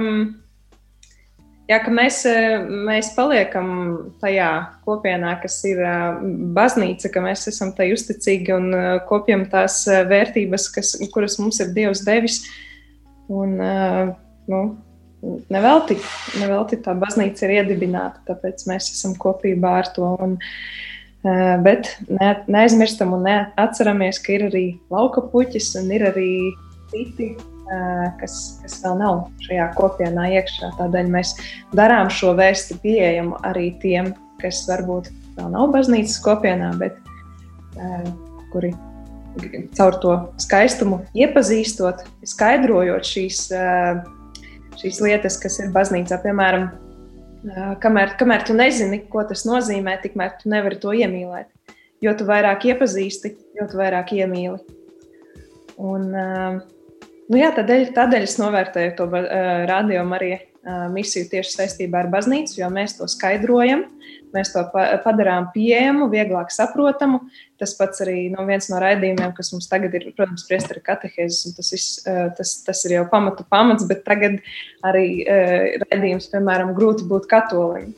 Jā, 1.70 1.78
ka 1.80 1.92
mēs, 1.94 2.18
mēs 2.88 3.12
paliekam 3.16 3.68
tajā 4.20 4.48
kopienā, 4.84 5.36
kas 5.40 5.60
ir 5.70 5.78
baznīca, 6.52 7.08
ka 7.14 7.22
mēs 7.24 7.46
esam 7.48 7.70
tai 7.76 7.86
uzticīgi 7.94 8.52
un 8.52 8.66
kopjam 9.08 9.46
tās 9.48 9.78
vērtības, 9.86 10.66
kas, 10.74 10.90
kuras 11.14 11.38
mums 11.40 11.62
ir 11.62 11.70
Dievs 11.76 12.02
devis. 12.04 12.42
Un, 13.32 13.54
nu, 14.50 14.60
nevelti, 15.52 15.98
nevelti 16.40 16.80
tā 16.82 16.94
baznīca 16.98 17.46
ir 17.46 17.56
iedibināta, 17.60 18.22
tāpēc 18.30 18.66
mēs 18.70 18.90
esam 18.94 19.14
kopībā 19.20 19.76
ar 19.82 19.92
to. 19.94 20.10
Un, 20.22 20.36
bet 21.62 21.92
ne, 22.10 22.34
neaizmirstam 22.50 23.14
un 23.14 23.24
neatceramies, 23.28 24.18
ka 24.24 24.36
ir 24.36 24.48
arī 24.50 24.66
lauka 24.92 25.22
puķis 25.32 25.74
un 25.82 25.90
ir 25.94 26.08
arī 26.10 26.32
citi 26.92 27.32
kas, 28.20 28.36
kas 28.62 28.78
vēl 28.82 28.98
nav 29.00 29.20
šajā 29.46 29.68
kopienā 29.76 30.28
iekšā. 30.38 30.72
Tādēļ 30.78 31.10
mēs 31.12 31.34
darām 31.76 32.10
šo 32.12 32.34
vēstu 32.38 32.76
pieejamu 32.82 33.38
arī 33.48 33.70
tiem, 33.82 34.12
kas 34.42 34.64
varbūt 34.68 35.12
vēl 35.38 35.52
nav 35.54 35.70
baznīcas 35.74 36.18
kopienā, 36.24 36.72
bet 36.80 36.98
kuri 38.52 38.72
caur 39.78 39.96
to 40.02 40.16
skaistumu 40.42 41.00
iepazīstot, 41.16 42.02
skaidrojot 42.28 43.08
šīs, 43.08 43.46
šīs 44.80 45.00
lietas, 45.04 45.38
kas 45.42 45.58
ir 45.62 45.72
baznīcā. 45.74 46.18
Piemēram, 46.24 46.68
kamēr, 47.82 48.16
kamēr 48.20 48.46
tu 48.48 48.56
nezini, 48.56 49.02
ko 49.12 49.24
tas 49.28 49.46
nozīmē, 49.48 49.98
tikmēr 50.02 50.36
tu 50.40 50.52
nevari 50.52 50.80
to 50.82 50.94
iemīlēt. 50.96 51.50
Jo 52.02 52.16
tu 52.18 52.26
vairāk 52.26 52.66
iepazīsti, 52.72 53.36
jo 53.58 53.66
tu 53.70 53.78
vairāk 53.78 54.14
iemīli. 54.16 54.58
Un, 55.82 56.08
Nu, 57.32 57.38
jā, 57.40 57.48
tādēļ, 57.56 57.92
tādēļ 57.96 58.24
es 58.26 58.34
novērtēju 58.36 58.92
to 58.98 59.06
arī 60.18 60.34
uh, 60.34 60.88
misiju 60.92 61.30
tieši 61.30 61.54
saistībā 61.54 62.02
ar 62.02 62.10
baznīcu, 62.12 62.58
jo 62.60 62.68
mēs 62.72 62.98
to 62.98 63.06
skaidrojam, 63.08 63.86
mēs 64.34 64.52
to 64.54 64.62
pa 64.72 64.84
padarām 65.04 65.48
pieejamu, 65.54 66.08
vieglāk 66.12 66.52
saprotamu. 66.54 67.22
Tas 67.60 67.74
pats 67.78 68.02
arī 68.04 68.26
no 68.32 68.46
viens 68.48 68.68
no 68.72 68.80
raidījumiem, 68.82 69.34
kas 69.36 69.52
mums 69.54 69.68
tagad 69.70 69.94
ir, 69.98 70.08
protams, 70.16 70.46
priesteri 70.48 70.82
katehēzes, 70.84 71.46
un 71.48 71.56
tas, 71.58 71.72
viss, 71.74 71.98
tas, 72.38 72.54
tas 72.66 72.84
ir 72.88 72.96
jau 72.98 73.06
pamatu 73.12 73.46
pamats, 73.48 73.86
bet 73.88 74.04
tagad 74.08 74.40
arī 74.86 75.06
raidījums, 75.84 76.30
piemēram, 76.32 76.74
grūti 76.76 77.06
būt 77.10 77.28
katolim. 77.30 77.92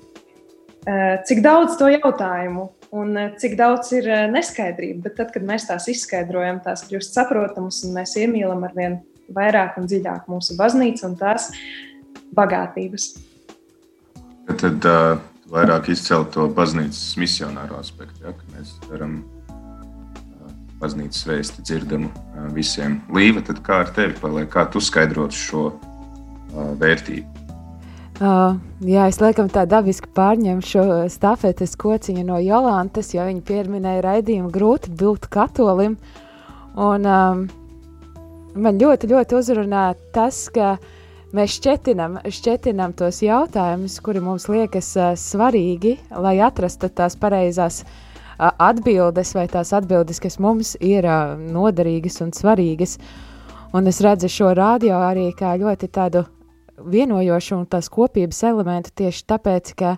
Cik 1.24 1.40
daudz 1.44 1.78
to 1.80 1.88
jautājumu 1.88 2.68
un 2.94 3.16
cik 3.40 3.56
daudz 3.58 3.90
ir 3.96 4.06
neskaidrība. 4.30 5.08
Bet 5.08 5.16
tad, 5.18 5.32
kad 5.34 5.46
mēs 5.46 5.66
tās 5.70 5.88
izskaidrojam, 5.90 6.60
tās 6.64 6.84
kļūst 6.88 7.16
saprotamas 7.16 7.82
un 7.86 7.96
mēs 7.96 8.14
iemīlam 8.20 8.66
ar 8.68 8.76
vien 8.76 8.98
vairāk 9.34 9.78
un 9.80 9.88
dziļāk 9.88 10.28
mūsu 10.30 10.58
baznīcu 10.58 11.08
un 11.08 11.16
tās 11.18 11.48
bagātības. 12.36 13.14
Tad 14.60 14.86
uh, 14.90 15.16
vairāk 15.52 15.90
izcelt 15.92 16.32
to 16.34 16.48
baznīcas 16.56 17.14
misionāro 17.20 17.78
aspektu, 17.80 18.24
ja, 18.24 18.34
mēs 18.54 18.74
varam 18.90 19.20
uh, 19.20 20.50
baznīcas 20.80 21.26
vēsti 21.28 21.64
dzirdamu 21.66 22.10
uh, 22.10 22.48
visiem. 22.56 23.00
Līva, 23.14 23.44
tad 23.44 23.62
kā 23.66 23.82
ar 23.84 23.94
tevi 23.96 24.16
paliek, 24.20 24.50
kā 24.52 24.66
tu 24.72 24.82
skaidrot 24.82 25.36
šo 25.36 25.70
uh, 25.70 26.74
vērtību? 26.80 27.44
Uh, 28.14 28.60
jā, 28.86 29.08
es 29.10 29.18
laikam 29.18 29.48
tā 29.50 29.64
dabiski 29.66 30.06
pārņemu 30.14 30.62
šo 30.62 30.84
stafetes 31.10 31.74
kociņu 31.74 32.22
no 32.28 32.38
Jolantas, 32.38 33.10
jo 33.10 33.24
viņa 33.26 33.42
pieminēja 33.42 34.04
raidījumu 34.06 34.52
grūti 34.54 34.92
būt 34.94 35.26
katolim. 35.34 35.96
Un, 36.78 37.08
um, 37.10 37.42
man 38.54 38.78
ļoti, 38.78 39.10
ļoti 39.10 39.38
uzrunā 39.40 39.88
tas, 40.14 40.44
ka 40.54 40.76
mēs 41.34 41.56
šķetinam, 41.58 42.18
šķetinam 42.30 42.94
tos 42.96 43.20
jautājumus, 43.24 43.98
kuri 44.04 44.22
mums 44.24 44.46
liekas 44.50 44.90
uh, 44.98 45.12
svarīgi, 45.18 45.96
lai 46.24 46.38
atrastu 46.44 46.88
tās 46.88 47.16
pareizās 47.20 47.82
uh, 47.84 48.50
atbildes 48.52 49.34
vai 49.36 49.46
tās 49.50 49.74
atbildes, 49.76 50.22
kas 50.22 50.38
mums 50.42 50.74
ir 50.80 51.08
uh, 51.08 51.34
noderīgas 51.38 52.20
un 52.24 52.34
svarīgas. 52.36 52.98
Un 53.74 53.90
es 53.90 53.98
redzu 54.04 54.30
šo 54.30 54.52
radio 54.54 55.00
arī 55.02 55.32
kā 55.34 55.56
ļoti 55.58 55.90
tādu 55.90 56.24
vienojošu 56.78 57.58
un 57.58 57.66
tās 57.70 57.90
kopības 57.90 58.44
elementu 58.46 58.94
tieši 59.02 59.26
tāpēc, 59.30 59.74
ka 59.74 59.96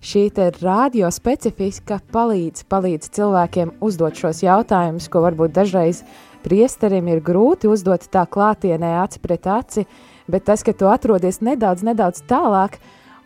šī 0.00 0.30
radio 0.62 1.10
specifika 1.12 2.00
palīdz, 2.12 2.64
palīdz 2.72 3.12
cilvēkiem 3.12 3.76
uzdot 3.84 4.16
šos 4.16 4.40
jautājumus, 4.46 5.08
ko 5.12 5.20
varbūt 5.26 5.52
dažreiz 5.52 6.00
uh, 6.00 6.18
priesterim 6.44 7.08
ir 7.10 7.20
grūti 7.24 7.68
uzdot 7.70 8.06
tā 8.12 8.24
klātienē 8.28 8.96
aci 9.02 9.20
pret 9.22 9.46
aci, 9.50 9.86
bet 10.32 10.46
tas, 10.48 10.64
ka 10.66 10.74
tu 10.76 10.88
atrodies 10.90 11.40
nedaudz, 11.44 11.84
nedaudz 11.86 12.22
tālāk 12.30 12.78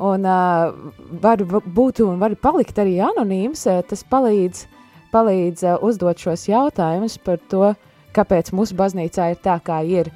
un 0.02 0.26
uh, 0.26 0.74
var 1.22 1.42
būt 1.46 2.02
un 2.04 2.18
var 2.22 2.34
palikt 2.40 2.78
arī 2.82 2.98
anonīms, 3.04 3.66
tas 3.88 4.04
palīdz, 4.10 4.66
palīdz 5.14 5.66
uh, 5.68 5.78
uzdot 5.86 6.18
šos 6.18 6.48
jautājumus 6.50 7.18
par 7.22 7.42
to, 7.50 7.74
kāpēc 8.14 8.52
mūsu 8.54 8.76
baznīcā 8.78 9.32
ir 9.32 9.42
tā, 9.42 9.58
kā 9.62 9.82
ir. 9.86 10.10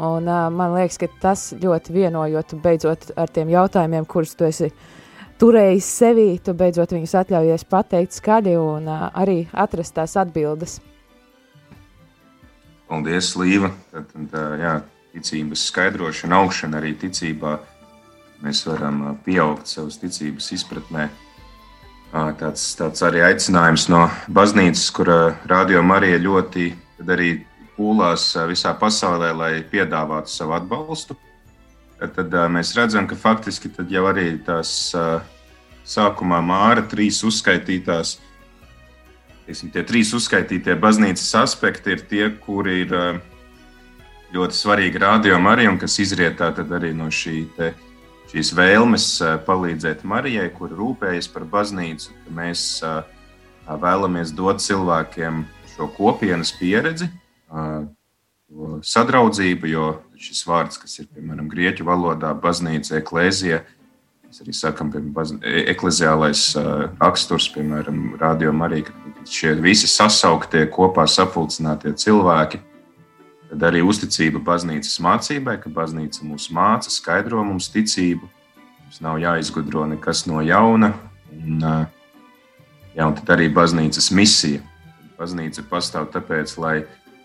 Un, 0.00 0.24
uh, 0.24 0.48
man 0.48 0.74
liekas, 0.74 0.98
ka 1.00 1.10
tas 1.22 1.50
ļoti 1.60 1.94
vienojot 1.94 2.56
beidzot 2.62 3.10
ar 3.20 3.30
tiem 3.30 3.52
jautājumiem, 3.52 4.06
kurus 4.08 4.32
tu 4.34 4.48
esi 4.48 4.70
turējis 5.40 5.88
sevī, 6.00 6.28
tu 6.42 6.54
beidzot 6.56 6.94
viņus 6.96 7.18
atļaujies 7.22 7.66
pateikt 7.68 8.16
skaļi 8.16 8.56
un 8.60 8.88
uh, 8.88 9.10
arī 9.12 9.44
atrast 9.52 9.98
tās 9.98 10.16
atbildes. 10.20 10.80
Paldies, 12.90 13.36
Līva. 13.38 13.70
Tad, 13.92 14.08
tad, 14.32 14.40
jā, 14.58 14.72
ticības 15.14 15.64
skaidrošana, 15.70 16.40
augšana 16.42 16.80
arī 16.80 16.94
ticībā. 16.98 17.58
Mēs 18.44 18.62
varam 18.68 19.02
pieaugt 19.24 19.68
savas 19.68 19.98
ticības 20.00 20.48
izpratnē. 20.56 21.08
Tāds, 22.10 22.64
tāds 22.78 23.04
arī 23.06 23.20
aicinājums 23.22 23.86
no 23.92 24.06
baznīcas, 24.32 24.86
kur 24.96 25.10
Radio 25.50 25.82
Marija 25.86 26.18
ļoti 26.18 26.70
arī 27.06 27.34
pūlās 27.76 28.32
visā 28.50 28.72
pasaulē, 28.78 29.30
lai 29.36 29.52
piedāvātu 29.70 30.32
savu 30.32 30.56
atbalstu. 30.56 31.18
Tad, 32.00 32.16
tad 32.16 32.34
mēs 32.50 32.72
redzam, 32.78 33.06
ka 33.06 33.18
faktiski 33.18 33.70
jau 33.92 34.06
arī 34.08 34.32
tās 34.42 34.72
sākumā 35.90 36.40
māra 36.42 36.82
trīs 36.88 37.20
uzskaitītās 37.26 38.16
teiksim, 39.50 39.72
tie 39.74 39.82
trīs 39.86 40.12
uzskaitītie 40.14 40.76
baznīcas 40.78 41.28
aspekti 41.42 41.96
ir 41.96 42.04
tie, 42.06 42.28
kuri 42.44 42.84
ir 42.84 42.94
ļoti 44.34 44.56
svarīgi 44.56 45.00
rādījumi 45.02 45.50
arī 45.50 45.68
un 45.70 45.78
kas 45.80 45.98
izriet 46.02 46.40
arī 46.40 46.92
no 46.96 47.08
šī 47.12 47.44
te, 47.56 47.72
šīs 48.30 48.52
vēlmes 48.54 49.06
palīdzēt 49.46 50.04
Marijai, 50.06 50.50
kur 50.54 50.72
rūpējas 50.76 51.30
par 51.32 51.46
baznīcu. 51.50 52.14
Mēs 52.34 52.82
vēlamies 53.66 54.34
dot 54.36 54.62
cilvēkiem 54.62 55.42
šo 55.74 55.90
kopienas 55.96 56.52
pieredzi, 56.58 57.10
sadraudzību, 58.86 59.68
jo 59.70 59.90
šis 60.18 60.46
vārds, 60.46 60.78
kas 60.82 60.98
ir 61.02 61.10
piemēram 61.10 61.50
grieķu 61.50 61.86
valodā, 61.86 62.32
baznīca, 62.34 62.98
eklēzija, 63.02 63.62
Mēs 64.30 64.44
arī 64.44 64.52
sakām, 64.54 64.92
e, 64.94 65.52
ekleziālais 65.72 66.40
raksturs, 67.00 67.48
piemēram, 67.50 68.12
rādījumā 68.20 68.68
arī, 68.68 68.84
ka 68.86 69.24
šie 69.26 69.56
visi 69.58 69.88
sasauktie, 69.90 70.68
kopā 70.70 71.02
sapulcinātie 71.10 71.90
cilvēki, 71.98 72.60
tad 73.50 73.64
arī 73.66 73.82
uzticība 73.82 74.40
baznīcas 74.46 75.00
mācībai, 75.02 75.56
ka 75.62 75.72
baznīca 75.74 76.22
mūs 76.26 76.48
māca, 76.54 76.92
skaidro 76.92 77.42
mums 77.46 77.70
ticību, 77.74 78.28
mums 78.84 79.00
nav 79.02 79.18
jāizgudro 79.22 79.86
nekas 79.90 80.24
no 80.30 80.42
jauna, 80.46 80.92
un, 81.34 81.64
jā, 82.94 83.06
un 83.06 83.16
tad 83.18 83.34
arī 83.36 83.50
baznīcas 83.54 84.12
misija. 84.14 84.62
Baznīca 85.18 85.66
pastāv 85.68 86.08
tāpēc, 86.14 86.54
lai 86.62 86.76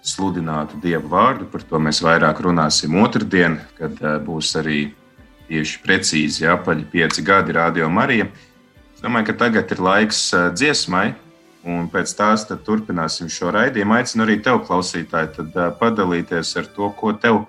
sludinātu 0.05 0.82
Dievu 0.82 1.10
vārdu, 1.13 1.48
par 1.50 1.63
to 1.65 1.79
mēs 1.82 2.01
vairāk 2.03 2.41
runāsim 2.44 2.98
otrdien, 3.01 3.60
kad 3.77 4.01
būs 4.25 4.51
arī 4.60 4.89
tieši 5.48 5.79
precīzi 5.86 6.50
apaļi 6.50 6.89
pieci 6.91 7.24
gadi 7.25 7.55
Radio 7.55 7.88
Marija. 7.89 8.27
Es 8.96 9.01
domāju, 9.05 9.29
ka 9.29 9.38
tagad 9.46 9.72
ir 9.72 9.82
laiks 9.86 10.27
dziesmai, 10.58 11.13
un 11.65 11.89
pēc 11.91 12.13
tās 12.17 12.45
turpināsim 12.48 13.29
šo 13.31 13.51
raidījumu. 13.55 13.98
Aicinu 13.98 14.25
arī 14.25 14.38
tev, 14.45 14.62
klausītāji, 14.67 15.34
tad, 15.39 15.60
padalīties 15.79 16.55
ar 16.62 16.69
to, 16.75 16.89
ko 17.00 17.13
tev 17.17 17.43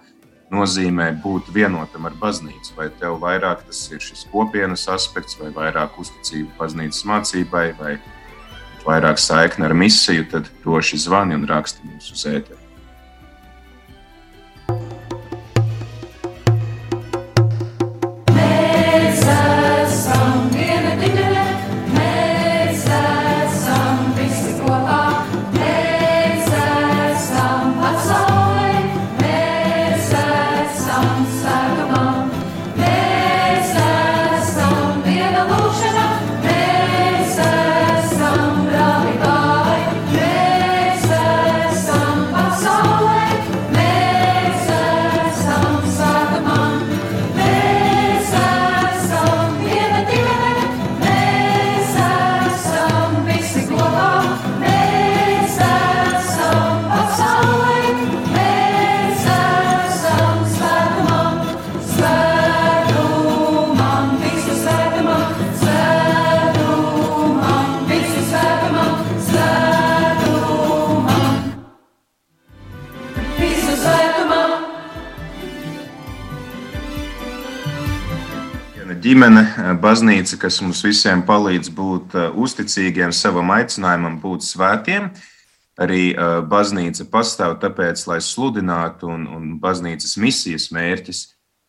nozīmē 0.52 1.10
būt 1.22 1.50
vienotam 1.54 2.06
ar 2.08 2.16
baznīcu. 2.20 2.74
Vai 2.78 2.88
tev 3.00 3.20
vairāk 3.22 3.66
tas 3.68 3.82
ir 3.92 4.02
šis 4.02 4.26
kopienas 4.32 4.86
aspekts, 4.92 5.38
vai 5.40 5.52
vairāk 5.54 5.98
uzticība 6.00 6.54
baznīcas 6.60 7.04
mācībai, 7.08 7.66
vai 7.80 7.96
vairāk 8.86 9.18
saikne 9.20 9.66
ar 9.68 9.74
misiju, 9.74 10.28
tad 10.30 10.52
droši 10.62 11.02
zvani 11.06 11.36
un 11.36 11.48
raksti 11.50 11.84
mums 11.88 12.12
uz 12.14 12.28
ēteru. 12.30 12.65
Ģimene, 79.06 79.76
baznīca, 79.78 80.38
kas 80.42 80.58
mums 80.64 80.80
visiem 80.82 81.20
palīdz 81.26 81.70
būt 81.74 82.14
uzticīgiem 82.42 83.12
savam 83.14 83.52
aicinājumam, 83.54 84.18
būt 84.22 84.42
svētiem. 84.42 85.12
Arī 85.78 86.16
baznīca 86.50 87.04
pastāv 87.12 87.58
tāpēc, 87.62 88.02
lai 88.08 88.18
sludinātu, 88.24 89.10
un, 89.12 89.26
un 89.30 89.50
baznīcas 89.62 90.16
misijas 90.18 90.70
mērķis 90.74 91.20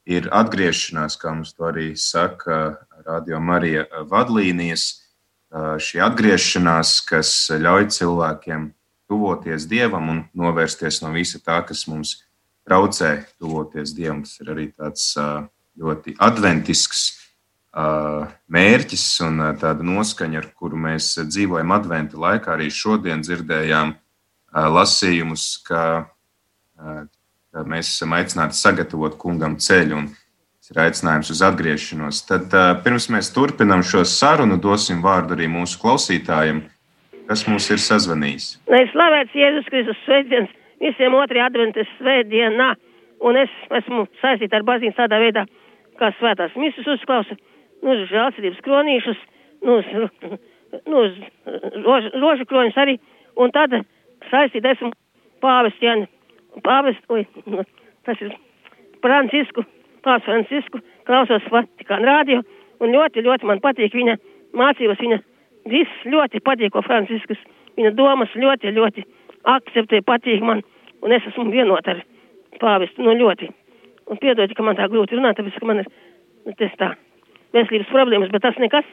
ir 0.08 0.30
atgriešanās, 0.34 1.18
kā 1.20 1.34
mums 1.36 1.52
to 1.54 1.68
arī 1.68 1.92
saka 2.00 2.78
Radio 3.06 3.42
Marija 3.44 3.86
vadlīnijas. 4.10 4.88
Šī 5.84 6.02
atgriešanās, 6.08 6.96
kas 7.08 7.36
ļauj 7.54 7.92
cilvēkiem 8.00 8.72
tuvoties 9.12 9.68
Dievam 9.70 10.10
un 10.16 10.24
novērsties 10.36 11.04
no 11.04 11.14
visa 11.14 11.44
tā, 11.44 11.62
kas 11.68 11.86
mums 11.92 12.18
traucē 12.68 13.14
tuvoties 13.38 13.94
Dievam. 13.96 14.26
Tas 14.26 14.42
ir 14.42 14.52
arī 14.56 14.68
tāds 14.74 15.14
ļoti 15.78 16.18
adventisks 16.24 17.06
mērķis 17.78 19.08
un 19.28 19.42
tāda 19.62 19.86
noskaņa, 19.86 20.42
ar 20.42 20.48
kuru 20.58 20.80
mēs 20.88 21.14
dzīvojam 21.30 21.74
adventa 21.76 22.18
laikā. 22.18 22.56
Arī 22.56 22.72
šodien 22.74 23.22
dzirdējām 23.26 23.96
lasījumus, 24.78 25.50
ka, 25.68 25.84
ka 26.78 27.66
mēs 27.70 27.92
esam 27.94 28.16
aicināti 28.18 28.58
sagatavot 28.58 29.20
kungam 29.22 29.60
ceļu. 29.62 30.02
Un, 30.02 30.10
ir 30.72 30.82
aicinājums 30.84 31.32
uz 31.32 31.42
atgriešanos. 31.48 32.24
Tad 32.28 32.56
pirms 32.84 33.08
mēs 33.14 33.32
turpinām 33.36 33.84
šo 33.88 34.04
sarunu, 34.08 34.58
dosim 34.60 35.00
vārdu 35.06 35.38
arī 35.38 35.48
mūsu 35.52 35.80
klausītājiem, 35.80 36.64
kas 37.30 37.46
mūs 37.48 37.70
ir 37.72 37.84
sazvanījis. 37.84 38.50
Lai 38.72 38.84
slavēts 38.92 39.38
Jēzus 39.38 39.70
Kristus 39.72 40.02
svētdienas 40.06 40.52
visiem 40.84 41.16
otrajā 41.18 41.48
adventas 41.50 41.90
svētdienā, 41.98 42.74
un 43.28 43.40
es 43.44 43.54
esmu 43.80 44.06
saistīta 44.22 44.60
ar 44.60 44.68
baznīcu 44.68 45.00
tādā 45.00 45.22
veidā, 45.24 45.46
kā 46.02 46.12
svētās 46.20 46.56
misijas 46.60 46.98
uzklausa, 46.98 47.40
nu, 47.84 47.94
uz 47.94 48.06
žēlsirdības 48.12 48.64
kronīšus, 48.66 49.24
nu, 49.66 49.80
uz, 49.80 49.88
nu, 50.92 51.04
uz 51.04 51.18
rožu, 51.86 52.12
rožu 52.22 52.48
kroņus 52.50 52.80
arī, 52.84 52.98
un 53.38 53.54
tad 53.56 53.76
saistīt 54.32 54.66
esmu 54.66 54.92
pāvestu 55.44 55.88
Jāni, 55.88 56.08
pāvestu, 56.66 57.24
nu, 57.54 57.66
tas 58.08 58.22
ir 58.24 58.34
Francisku, 59.04 59.66
pāvis 60.06 60.28
Francisku, 60.28 60.82
klausos 61.08 61.46
Vatikāna 61.54 62.12
rādio, 62.12 62.42
un 62.82 62.94
ļoti, 62.94 63.24
ļoti 63.26 63.50
man 63.50 63.62
patīk 63.64 63.96
viņa 63.98 64.18
mācības, 64.58 65.02
viņa 65.04 65.22
viss 65.72 66.10
ļoti 66.10 66.42
patīk, 66.46 66.74
ko 66.74 66.84
Franciskus, 66.86 67.40
viņa 67.78 67.94
domas 67.98 68.34
ļoti, 68.36 68.74
ļoti 68.74 69.06
akceptē, 69.48 70.02
patīk 70.08 70.44
man, 70.44 70.64
un 71.06 71.16
es 71.16 71.26
esmu 71.30 71.50
vienot 71.54 71.88
ar 71.88 72.04
pāvestu, 72.62 73.06
nu, 73.06 73.16
ļoti. 73.20 73.50
Un 74.08 74.20
piedodiet, 74.22 74.56
ka 74.56 74.64
man 74.64 74.78
tā 74.80 74.88
grūti 74.88 75.18
runāt, 75.18 75.36
tāpēc, 75.38 75.58
ka 75.60 75.68
man 75.68 75.84
ir 75.84 75.90
nu, 76.48 76.54
tas 76.56 76.74
tā 76.80 76.94
veselības 77.56 77.92
problēmas, 77.94 78.34
bet 78.34 78.46
tas 78.48 78.58
nekas. 78.64 78.90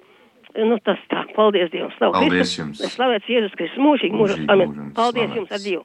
Nu, 0.55 0.79
tas 0.87 1.01
tā, 1.11 1.25
paldies 1.35 1.73
Dievam. 1.73 1.91
Slavu 1.97 2.15
Paldies 2.15 2.47
Kristu. 2.47 2.61
jums. 2.61 2.85
Slavēts 2.95 3.31
Jēzus 3.31 3.57
Kristus 3.59 3.83
mūžīgi, 3.83 4.15
mūžīgi. 4.21 4.47
Amen. 4.55 4.93
Paldies 4.95 5.27
slavēts. 5.27 5.41
jums 5.41 5.55
ar 5.57 5.63
Dievu. 5.65 5.85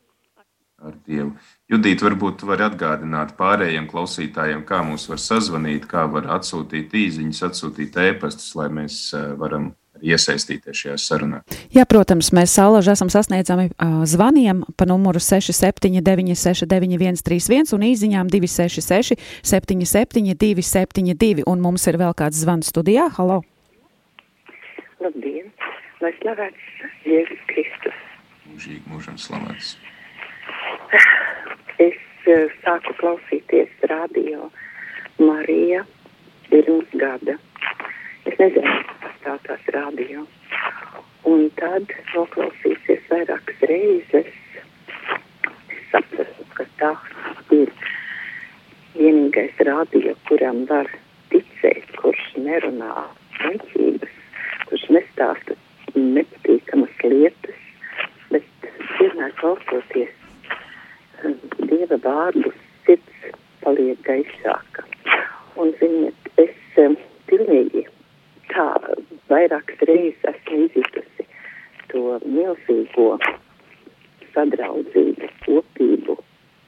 ar 0.86 0.94
Dievu. 1.08 1.32
Judīt, 1.74 2.04
varbūt 2.06 2.38
tu 2.40 2.50
vari 2.52 2.68
atgādināt 2.68 3.34
pārējiem 3.40 3.90
klausītājiem, 3.90 4.62
kā 4.70 4.84
mūs 4.86 5.10
var 5.10 5.18
sazvanīt, 5.18 5.90
kā 5.90 6.06
var 6.12 6.30
atsūtīt 6.38 6.94
īsiņas, 6.94 7.42
atsūtīt 7.50 7.98
ēpastus, 7.98 8.54
lai 8.56 8.70
mēs 8.70 9.02
eh, 9.18 9.34
varam 9.42 9.74
iesaistīties 10.06 10.84
šajā 10.84 10.98
sarunā. 11.02 11.42
Jā, 11.76 11.86
protams, 11.90 12.32
mēs 12.36 12.54
saulaži 12.58 12.94
esam 12.94 13.12
sasniedzami 13.12 13.70
uh, 13.72 14.02
zvaniem 14.10 14.64
pa 14.80 14.88
numuru 14.90 15.22
679, 15.24 16.36
691, 16.40 17.24
31 17.26 17.76
un 17.78 17.86
īsiņām 17.90 18.32
266, 18.32 19.20
77, 19.44 20.36
272. 20.40 21.46
Un 21.50 21.64
mums 21.64 21.88
ir 21.92 22.00
vēl 22.02 22.16
kāds 22.18 22.42
zvans 22.44 22.72
studijā. 22.72 23.10
Halo! 23.18 23.42
Labdien! 25.04 25.52
Lai 26.04 26.14
slavēts 26.22 26.84
Jēzus 27.08 27.44
Kristus! 27.52 28.00
Mūžīgi 28.50 28.84
mūžam 28.92 29.20
slavēts. 29.20 29.76
Es 31.80 32.00
uh, 32.28 32.48
sāku 32.64 32.96
klausīties 33.00 33.88
radio 33.92 34.50
Marija 35.20 35.86
pirms 36.50 36.92
gada. 37.00 37.38
Es 38.30 38.36
nezinu, 38.38 38.72
kas 39.02 39.14
tā 39.24 39.32
tās 39.42 39.70
radio. 39.74 40.24
Un 41.30 41.48
tad 41.58 41.90
noklausīsies 42.14 43.08
vairākas 43.10 43.64
reizes. 43.72 44.30
Es 45.74 45.80
sapratu, 45.90 46.46
ka 46.54 46.68
tā 46.82 46.92
ir 47.58 47.74
vienīgais 48.94 49.58
radio, 49.66 50.14
kuram 50.30 50.62
var 50.70 50.92
ticēt, 51.34 51.90
kurš 51.98 52.22
nerunā 52.46 53.08
muļķības, 53.40 54.16
kurš 54.70 54.88
nestāsta 55.00 55.58
nepatīkamas 55.98 57.04
lietas, 57.10 57.68
bet 58.30 58.72
vienmēr 59.00 59.34
klausoties 59.42 60.14
um, 61.24 61.40
Dieva 61.66 61.98
vārdus, 62.06 62.66
sirds 62.86 63.38
paliek 63.66 64.06
gaišāka. 64.06 64.86
Un, 65.58 65.74
ziniet, 65.82 66.36
es 66.38 66.84
um, 66.86 66.94
pilnīgi 67.32 67.90
tā 68.54 68.68
vairākas 69.30 69.84
reizes 69.90 70.26
esmu 70.32 70.64
izjutusi 70.66 71.26
to 71.92 72.18
milzīgo 72.26 73.12
sadraudzību, 74.34 75.30
kopību. 75.46 76.18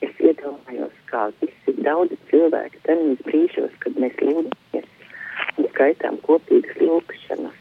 Es 0.06 0.14
iedomājos, 0.18 0.94
kā 1.12 1.28
visi 1.42 1.76
daudzi 1.86 2.18
cilvēki 2.32 2.82
tajos 2.88 3.22
brīžos, 3.28 3.74
kad 3.84 3.98
mēs 4.02 4.18
lūdzamies 4.22 4.88
un 5.58 5.68
skaitām 5.74 6.18
kopīgas 6.26 6.82
lūkšanas, 6.82 7.60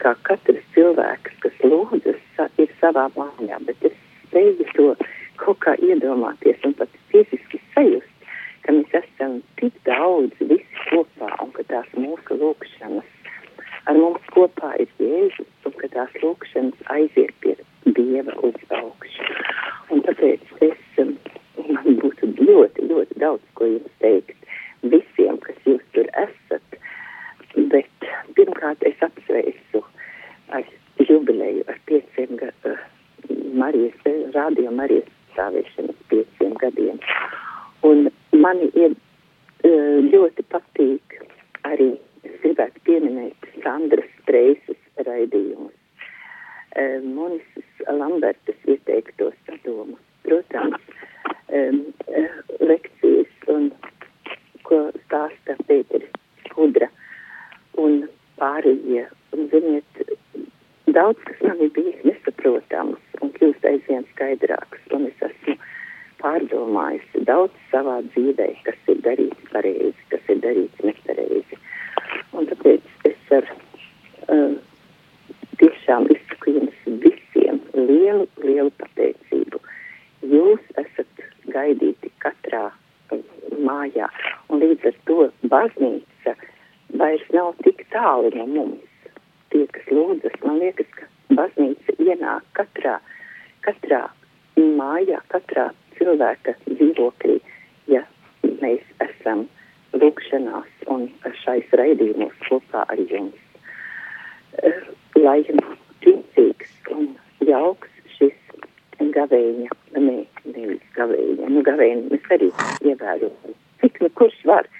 kā 0.00 0.14
katrs 0.28 0.64
cilvēks, 0.76 1.36
kas 1.44 1.60
lūdzas, 1.64 2.20
ir 2.62 2.72
savā 2.80 3.08
mājā, 3.16 3.60
bet 3.68 3.88
es 3.90 3.96
spēju 4.28 4.68
to 4.76 4.88
kaut 5.40 5.60
kā 5.64 5.76
iedomāties 5.84 6.64
un 6.64 6.76
pat 6.80 6.96
fiziski 7.12 7.60
sajust, 7.74 8.28
ka 8.64 8.76
mēs 8.76 8.96
esam 9.02 9.40
tik 9.60 9.76
daudz 9.88 10.36
visi 10.40 10.84
kopā 10.88 11.30
un 11.44 11.52
ka 11.56 11.64
tās 11.68 11.88
mūsu 11.96 12.40
lūkšanas 12.40 13.19
ar 13.88 13.98
mums 13.98 14.32
kopā 14.34 14.72
ir 14.82 14.90
Jēzus 15.00 15.68
un 15.68 15.76
ka 15.80 15.90
tās 15.94 16.16
lūkšanas 16.22 16.86
aiziet 16.96 17.32
pie 17.44 17.56
Dieva 17.96 18.34
uz 18.46 18.58
augšu. 18.76 19.28
Un 19.90 20.02
tāpēc 20.06 20.42
es, 20.66 20.82
um, 21.02 21.14
man 21.70 21.96
būtu 22.02 22.28
ļoti, 22.40 22.86
ļoti 22.90 23.18
daudz 23.22 23.44
ko 23.58 23.68
jums 23.70 23.96
teikt 24.04 24.36
visiem, 24.82 25.38
kas 25.44 25.56
jūs 25.68 25.82
tur 25.94 26.08
esat, 26.22 26.78
bet 27.72 28.10
pirmkārt 28.36 28.84
es 28.88 29.00
apsveicu 29.04 29.82
ar 30.56 30.66
jubileju, 31.00 31.64
ar 31.68 31.80
pieciem 31.90 32.36
gadiem, 32.40 32.78
Marijas, 33.60 33.96
radio 34.34 34.70
Marijas 34.72 35.08
stāvēšanas 35.32 35.98
pieciem 36.10 36.54
gadiem. 36.60 37.00
Un 37.86 38.08
mani 38.36 38.70
ir 38.74 38.94
eh, 38.94 39.98
ļoti 40.12 40.44
patīk 40.52 41.18
arī, 41.68 41.92
Sandras 43.64 44.10
Streises 44.22 44.80
raidījumus. 45.06 45.76
Eh, 46.76 47.00
Monisas 47.02 47.84
Lambertas 47.88 48.66
ieteiktos 48.66 49.34
padomus. 49.46 50.00
Protams, 50.22 50.80
em, 51.48 51.84
eh, 52.08 52.28
lekcijas 52.60 53.48
un 53.48 53.72
ko 54.62 54.92
stāsta 55.06 55.56
Pēteris 55.66 56.12
Skudra 56.44 56.88
un 57.76 58.08
pārējie. 58.38 59.06
Un, 59.32 59.48
ziniet, 59.48 60.00
daudz 60.94 61.20
kas 61.26 61.42
man 61.46 61.60
ir 61.64 61.70
bijis 61.76 62.00
nesaprotams 62.06 63.22
un 63.22 63.32
kļūst 63.36 63.66
aizvien 63.70 64.06
skaidrāks. 64.14 64.82
Un 64.96 65.06
es 65.10 65.22
esmu 65.28 65.56
pārdomājusi 66.22 67.22
daudz 67.28 67.54
savā 67.70 68.00
dzīvē, 68.08 68.48
kas 68.66 68.90
ir 68.92 69.02
darīts 69.06 69.52
pareizi, 69.52 70.08
kas 70.12 70.32
ir 70.34 70.42
darīts 70.44 70.84
nepareizi. 70.86 71.60
Un 72.36 72.50
tāpēc 72.50 73.06
es 73.10 73.32
ar 73.38 73.46
uh, 73.54 74.58
tiešām 75.62 76.10
izsaku 76.16 76.56
jums 76.58 76.90
visiem 77.06 77.62
lielu, 77.76 78.26
lielu 78.44 78.74
pateicību. 78.82 79.62
Jūs 80.34 80.76
esat 80.84 81.24
gaidīti 81.54 82.12
katrā 82.24 82.66
uh, 82.70 83.24
mājā, 83.62 84.10
un 84.50 84.64
līdz 84.64 84.90
ar 84.90 85.02
to 85.08 85.30
baznīca 85.54 86.36
vairs 87.00 87.26
nav 87.36 87.54
tik 87.64 87.86
tālu 87.94 88.34
no 88.34 88.46
mums. 88.58 88.86
Tie, 89.50 89.64
kas 89.74 89.88
lūdzas, 89.90 90.34
man 90.46 90.60
liekas, 90.62 90.86
ka 90.94 91.06
baznīca 91.34 91.94
ienāk 91.98 92.44
katrā, 92.54 92.98
katrā 93.66 94.04
mājā, 94.56 95.18
katrā 95.32 95.70
cilvēka 95.98 96.54
dzīvoklī, 96.68 97.40
ja 97.90 98.04
mēs 98.62 98.84
esam 99.02 99.48
lūkšanās 99.98 100.84
un 100.94 101.08
šais 101.42 101.74
raidījumos 101.80 102.36
kopā 102.46 102.84
ar 102.86 103.02
jums. 103.10 103.40
Eh, 104.62 104.86
Lai 105.18 105.40
jums 105.42 105.80
ticīgs 106.04 106.92
un 106.94 107.10
jauks 107.44 107.90
šis 108.14 108.54
gavēņa, 109.16 109.74
ne, 109.98 110.14
nevis 110.46 110.86
gavēņa, 110.94 111.50
nu 111.50 111.64
gavēņa 111.66 112.06
mēs 112.14 112.30
arī 112.38 112.52
ievērojam, 112.86 113.58
cik 113.82 113.98
nu 114.04 114.12
kurš 114.20 114.38
var. 114.52 114.70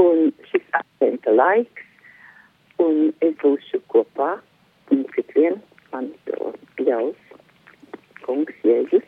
Un 0.00 0.30
šis 0.50 0.68
akcenta 0.76 1.32
laiks 1.32 1.88
Un 2.82 3.12
es 3.22 3.34
būšu 3.38 3.78
kopā, 3.92 4.30
un 4.90 5.02
cik 5.14 5.28
vien 5.36 5.58
man 5.92 6.08
to 6.26 6.52
ļaus 6.92 7.18
kungs 8.22 8.64
Jēzus 8.66 9.06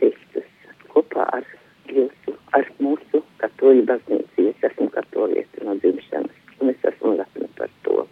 Kristus 0.00 0.48
kopā 0.92 1.26
ar 1.38 1.46
jūsu, 1.90 2.34
ar 2.56 2.68
mūsu 2.82 3.22
katoļu 3.42 3.86
baznīcu. 3.88 4.50
Es 4.52 4.68
esmu 4.70 4.88
katolieti 4.94 5.64
no 5.66 5.76
dzimšanas, 5.80 6.36
un 6.60 6.72
es 6.72 6.86
esmu 6.90 7.16
lepna 7.18 7.48
par 7.58 7.72
to. 7.86 8.06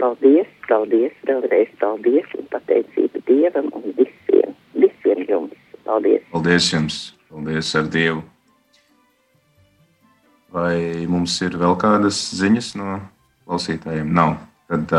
Paldies, 0.00 0.48
paldies, 0.68 1.14
vēlreiz 1.28 1.72
paldies 1.80 2.36
un 2.38 2.48
pateicība 2.52 3.22
Dievam 3.28 3.68
un 3.76 3.88
visiem, 3.98 4.54
visiem 4.74 5.24
jums. 5.28 5.56
Paldies! 5.84 6.24
Paldies 6.32 6.68
jums! 6.72 7.00
Paldies 7.30 7.72
ar 7.76 7.88
Dievu! 7.92 8.22
Vai 10.50 11.06
mums 11.06 11.36
ir 11.46 11.54
vēl 11.60 11.76
kādas 11.78 12.18
ziņas 12.40 12.72
no 12.80 12.98
klausītājiem? 13.46 14.08
Nav. 14.16 14.38
Tad 14.70 14.92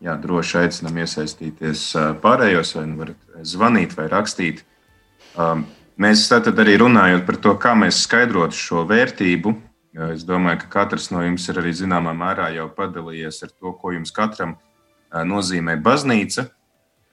jā, 0.00 0.14
droši 0.16 0.62
aicinām 0.62 1.02
iesaistīties 1.02 1.82
pārējos, 2.22 2.72
vai 2.78 2.84
nu 2.88 3.02
varat 3.02 3.40
zvanīt 3.44 3.92
vai 3.98 4.06
rakstīt. 4.08 4.62
Mēs 6.00 6.22
tad 6.30 6.48
arī 6.62 6.78
runājot 6.80 7.26
par 7.26 7.36
to, 7.44 7.52
kā 7.60 7.74
mēs 7.76 8.00
skaidrotu 8.06 8.56
šo 8.56 8.86
vērtību. 8.88 9.52
Es 10.14 10.22
domāju, 10.24 10.62
ka 10.62 10.70
katrs 10.78 11.10
no 11.12 11.20
jums 11.26 11.44
ir 11.50 11.60
arī 11.60 11.74
zināmā 11.76 12.14
mērā 12.16 12.48
jau 12.54 12.68
padalījies 12.72 13.42
ar 13.44 13.52
to, 13.52 13.74
ko 13.76 13.92
jums 13.92 14.14
katram 14.16 14.56
nozīmē 15.12 15.76
baznīca. 15.82 16.46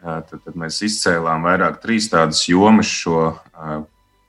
Tad, 0.06 0.32
tad 0.32 0.56
mēs 0.60 0.80
izcēlām 0.86 1.44
vairāk 1.48 1.82
trīs 1.84 2.08
tādas 2.14 2.44
jomas 2.48 2.88
šo 2.92 3.34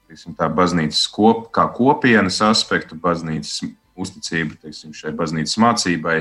teiksim, 0.09 0.35
tā, 0.38 0.49
baznīcas 0.49 1.03
kop, 1.12 1.51
kā 1.55 1.66
kopienas 1.75 2.40
aspektu, 2.46 2.96
baznīcas 2.99 3.61
uzticību 3.99 4.59
teiksim, 4.62 4.94
šai 4.96 5.12
baznīcas 5.16 5.59
mācībai 5.61 6.16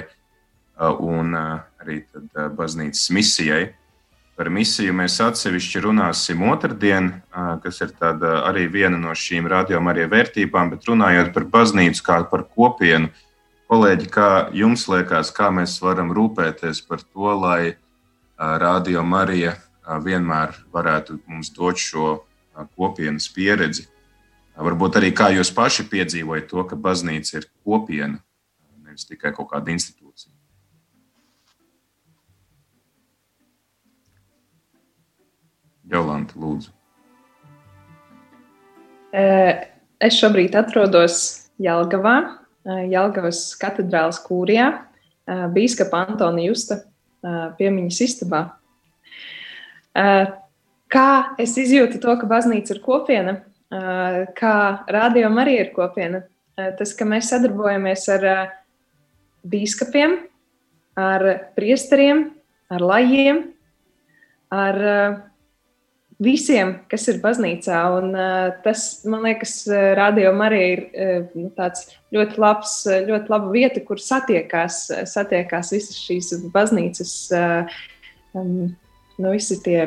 un 0.80 1.36
arī 1.36 2.02
tad, 2.12 2.30
baznīcas 2.58 3.10
misijai. 3.16 3.74
Par 4.36 4.50
misiju 4.52 4.92
mēs 4.92 5.16
atsevišķi 5.24 5.82
runāsim 5.86 6.42
otrdien, 6.44 7.14
kas 7.64 7.80
ir 7.86 7.94
arī 8.04 8.66
viena 8.68 9.00
no 9.00 9.14
šīm 9.16 9.48
radiom 9.48 9.88
arī 9.88 10.10
vērtībām, 10.12 10.74
bet 10.74 10.90
runājot 10.90 11.32
par 11.32 11.46
baznīcu 11.54 12.04
kā 12.04 12.18
par 12.28 12.44
kopienu, 12.52 13.14
kolēģi, 13.72 14.10
kā 14.12 14.30
jums 14.52 14.84
liekas, 14.92 15.32
kā 15.32 15.48
mēs 15.56 15.78
varam 15.80 16.12
rūpēties 16.12 16.84
par 16.84 17.00
to, 17.08 17.32
lai 17.40 17.78
Radio 18.36 19.08
Marija 19.08 19.56
vienmēr 20.04 20.52
varētu 20.76 21.22
mums 21.32 21.56
dot 21.56 21.80
šo 21.80 22.26
kopienas 22.76 23.32
pieredzi. 23.32 23.88
Varbūt 24.60 25.00
arī 25.00 25.16
kā 25.16 25.32
jūs 25.32 25.56
paši 25.56 25.88
piedzīvojat 25.88 26.52
to, 26.52 26.68
ka 26.68 26.76
baznīca 26.76 27.40
ir 27.40 27.48
kopiena, 27.64 28.20
nevis 28.84 29.08
tikai 29.08 29.32
kaut 29.32 29.54
kāda 29.56 29.72
institūcija. 29.72 30.35
Jolanta, 35.92 36.38
lūdzu. 36.42 36.72
Es 39.16 40.18
šobrīd 40.20 40.58
atrodos 40.60 41.18
Jelgavā, 41.62 42.16
Jelgavas 42.66 43.54
katedrālas 43.62 44.20
kūrijā, 44.26 44.72
Bīskapa 45.26 46.04
Antonija 46.10 46.52
Justa 46.52 46.82
piemiņas 47.58 48.00
istabā. 48.06 48.42
Kā 50.96 51.10
es 51.42 51.56
izjūtu 51.62 52.02
to, 52.04 52.16
ka 52.20 52.28
baznīca 52.30 52.76
ir 52.76 52.82
kopiena, 52.84 53.38
kā 54.38 54.56
rādījuma 54.92 55.46
arī 55.46 55.60
ir 55.64 55.72
kopiena? 55.76 56.26
Tas, 56.56 56.94
ka 56.96 57.08
mēs 57.08 57.32
sadarbojamies 57.32 58.04
ar 58.14 58.28
bīskapiem, 59.46 60.18
ar 61.00 61.26
priesteriem, 61.56 62.30
ar 62.72 62.84
lajiem, 62.84 63.42
ar 64.56 64.80
visiem, 66.24 66.76
kas 66.92 67.08
ir 67.12 67.20
baznīcā. 67.24 67.80
Un, 67.98 68.12
uh, 68.16 68.50
tas, 68.66 68.86
man 69.10 69.26
liekas, 69.28 69.58
rādījumam 70.00 70.46
arī 70.48 70.62
ir 70.74 70.84
nu, 71.36 71.50
tāds 71.56 71.88
ļoti 72.16 72.42
labs, 72.42 72.76
ļoti 73.10 73.34
laba 73.34 73.52
vieta, 73.54 73.84
kur 73.86 74.02
satiekās, 74.02 74.86
satiekās 75.12 75.74
visas 75.76 76.00
šīs 76.00 76.34
baznīcas, 76.54 77.16
um, 78.36 78.54
nu, 79.18 79.34
visi 79.34 79.60
tie. 79.66 79.82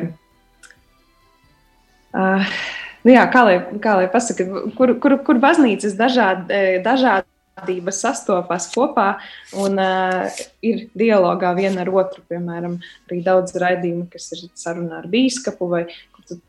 Uh, 2.09 2.53
nu 3.05 3.13
jā, 3.13 3.25
kā 3.33 3.43
lai, 3.45 3.57
kā 3.81 3.97
lai 4.01 4.07
pasaka, 4.11 4.45
kur, 4.77 4.95
kur, 5.01 5.19
kur 5.25 5.41
baznīcas 5.41 5.97
dažādi, 5.97 6.79
dažādi 6.85 7.29
dažādība 7.59 7.91
sastopas 7.91 8.69
kopā 8.73 9.19
un 9.57 9.79
uh, 9.79 10.29
ir 10.61 10.87
dialogā 10.97 11.53
viena 11.57 11.83
ar 11.83 11.89
otru. 11.91 12.23
Piemēram, 12.29 12.79
arī 13.09 13.21
daudz 13.23 13.55
raidījumu, 13.59 14.07
kas 14.11 14.31
ir 14.35 14.49
sarunā 14.55 15.01
ar 15.01 15.07
bīskapu, 15.07 15.69
vai 15.69 15.85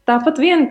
tāpat 0.08 0.40
vien 0.42 0.66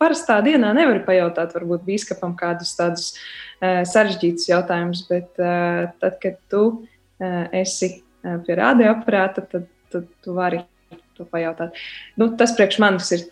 parastā 0.00 0.38
dienā 0.44 0.72
nevar 0.76 1.02
pajautāt, 1.06 1.54
varbūt 1.56 1.84
bīskapam 1.88 2.34
kādus 2.38 2.72
tādus 2.78 3.10
uh, 3.14 3.82
sarežģītus 3.88 4.48
jautājumus, 4.50 5.04
bet 5.10 5.42
uh, 5.42 5.90
tad, 6.02 6.16
kad 6.22 6.38
tu 6.52 6.64
uh, 6.70 7.44
esi 7.56 7.92
uh, 7.98 8.38
pie 8.46 8.56
radioaparāta, 8.60 9.44
tad, 9.50 9.68
tad 9.92 10.08
tu 10.24 10.36
vari 10.36 10.62
to 11.18 11.26
pajautāt. 11.28 11.76
Nu, 12.16 12.32
tas 12.40 12.54
priekš 12.56 12.80
manis 12.82 13.12
ir 13.16 13.28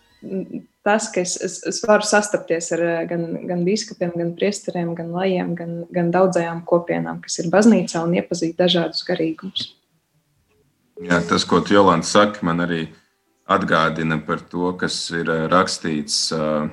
tas, 0.82 1.08
ka 1.14 1.22
es, 1.22 1.36
es, 1.44 1.58
es 1.68 1.80
varu 1.86 2.06
sastapties 2.06 2.72
ar 2.74 2.84
gan, 3.10 3.24
gan 3.46 3.64
biskupiem, 3.66 4.12
gan 4.18 4.32
priesteriem, 4.38 4.92
gan 4.98 5.12
lajiem, 5.14 5.52
gan, 5.58 5.74
gan 5.94 6.12
daudzajām 6.14 6.64
kopienām, 6.68 7.20
kas 7.24 7.38
ir 7.42 7.50
baznīcā 7.52 8.02
un 8.06 8.16
iepazīt 8.18 8.56
dažādus 8.58 9.04
garīgumus. 9.08 9.72
Jā, 10.98 11.20
tas, 11.28 11.44
ko 11.46 11.60
Jolanta 11.62 12.08
saka, 12.08 12.42
man 12.46 12.64
arī 12.64 12.88
atgādina 13.48 14.18
par 14.26 14.42
to, 14.52 14.72
kas 14.80 14.96
ir 15.16 15.30
eh, 15.32 15.46
rakstīts 15.50 16.20
eh, 16.36 16.68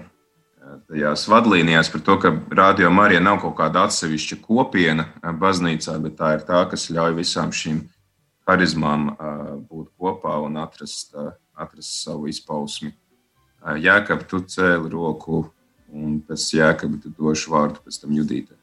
tajās 0.90 1.26
vadlīnijās, 1.32 1.92
par 1.94 2.04
to, 2.06 2.18
ka 2.22 2.34
Rādio 2.60 2.92
Marija 2.94 3.22
nav 3.24 3.40
kaut 3.44 3.56
kāda 3.60 3.86
atsevišķa 3.88 4.40
kopiena 4.44 5.08
baznīcā, 5.40 5.98
bet 6.04 6.18
tā 6.20 6.36
ir 6.38 6.46
tā, 6.48 6.66
kas 6.72 6.90
ļauj 6.92 7.16
visām 7.20 7.54
šīm 7.56 7.84
harizmām 8.50 9.08
būt 9.70 9.88
kopā 9.98 10.36
un 10.46 10.58
atrast, 10.62 11.16
atrast 11.58 12.04
savu 12.04 12.30
izpausmi. 12.30 12.92
Jēkab, 13.82 14.28
tu 14.30 14.44
cēli 14.46 14.92
roku, 14.94 15.46
un 15.90 16.20
pēc 16.26 16.52
jēkaba 16.60 17.00
tu 17.02 17.14
došu 17.18 17.54
vārdu 17.54 17.82
pēc 17.86 18.02
tam 18.04 18.14
judītē. 18.18 18.58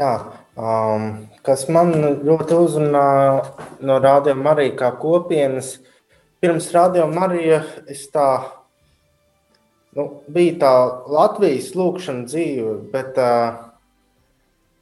Jā, 0.00 0.12
um, 0.56 1.08
kas 1.44 1.66
man 1.68 1.92
ļoti 2.24 2.56
uzrunā 2.56 3.08
no 3.84 3.98
Rādio 4.00 4.34
Marija 4.38 4.74
kā 4.78 4.92
kopienas, 4.98 5.76
pirms 6.42 6.72
Rādio 6.74 7.04
Marija 7.06 7.60
es 7.86 8.08
tā, 8.10 8.28
nu, 9.94 10.08
bija 10.26 10.56
tā 10.58 10.72
Latvijas 11.14 11.68
lūkšana 11.78 12.26
dzīve, 12.26 12.72
bet 12.90 13.20
uh, 13.22 13.60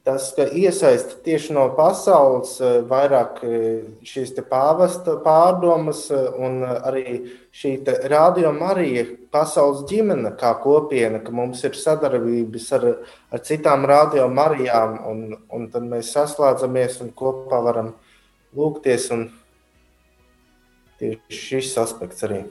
tas, 0.03 0.31
ka 0.33 0.47
iesaista 0.57 1.19
tieši 1.21 1.53
no 1.53 1.67
pasaules 1.77 2.55
vairāk 2.89 3.41
šīs 4.07 4.33
pāvesta 4.49 5.19
pārdomas 5.21 6.07
un 6.11 6.63
arī 6.65 7.19
šī 7.53 7.75
rādījuma 8.09 8.71
arī 8.73 9.03
pasaules 9.33 9.85
ģimene 9.91 10.33
kā 10.39 10.55
kopiena, 10.63 11.21
ka 11.21 11.33
mums 11.35 11.61
ir 11.67 11.77
sadarbības 11.77 12.71
ar, 12.79 12.87
ar 13.29 13.43
citām 13.45 13.85
rādījuma 13.85 14.33
marijām, 14.41 14.97
un, 15.11 15.21
un 15.53 15.69
tad 15.69 15.85
mēs 15.85 16.09
saslēdzamies 16.17 17.03
un 17.05 17.13
kopā 17.13 17.61
varam 17.69 17.93
lūgties, 18.57 19.11
un 19.13 19.29
tieši 21.01 21.43
šis 21.43 21.77
aspekts 21.81 22.23
arī. 22.29 22.43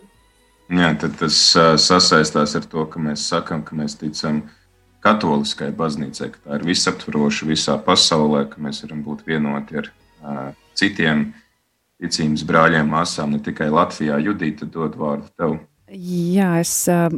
Jā, 0.70 0.92
tad 0.98 1.16
tas 1.18 1.36
sasaistās 1.82 2.54
ar 2.58 2.66
to, 2.70 2.84
ka 2.86 3.02
mēs 3.02 3.24
sakam, 3.26 3.64
ka 3.66 3.74
mēs 3.74 3.96
ticam, 3.98 4.44
ka 4.44 4.60
katoliskai 5.04 5.70
baznīcai, 5.76 6.28
ka 6.34 6.42
tā 6.44 6.58
ir 6.58 6.66
visaptvaroša 6.68 7.48
visā 7.48 7.76
pasaulē, 7.84 8.44
ka 8.50 8.60
mēs 8.62 8.82
varam 8.84 9.02
būt 9.04 9.24
vienoti 9.28 9.80
ar 9.80 9.88
uh, 9.90 10.50
citiem 10.76 11.30
ticības 12.00 12.44
brāļiem, 12.48 12.88
māsām, 12.88 13.34
ne 13.34 13.40
tikai 13.44 13.70
Latvijā. 13.72 14.20
Judita, 14.24 14.68
dod 14.68 14.96
vārdu 15.00 15.28
tev. 15.40 15.56
Jā, 15.90 16.52
es 16.60 16.74
uh, 16.92 17.08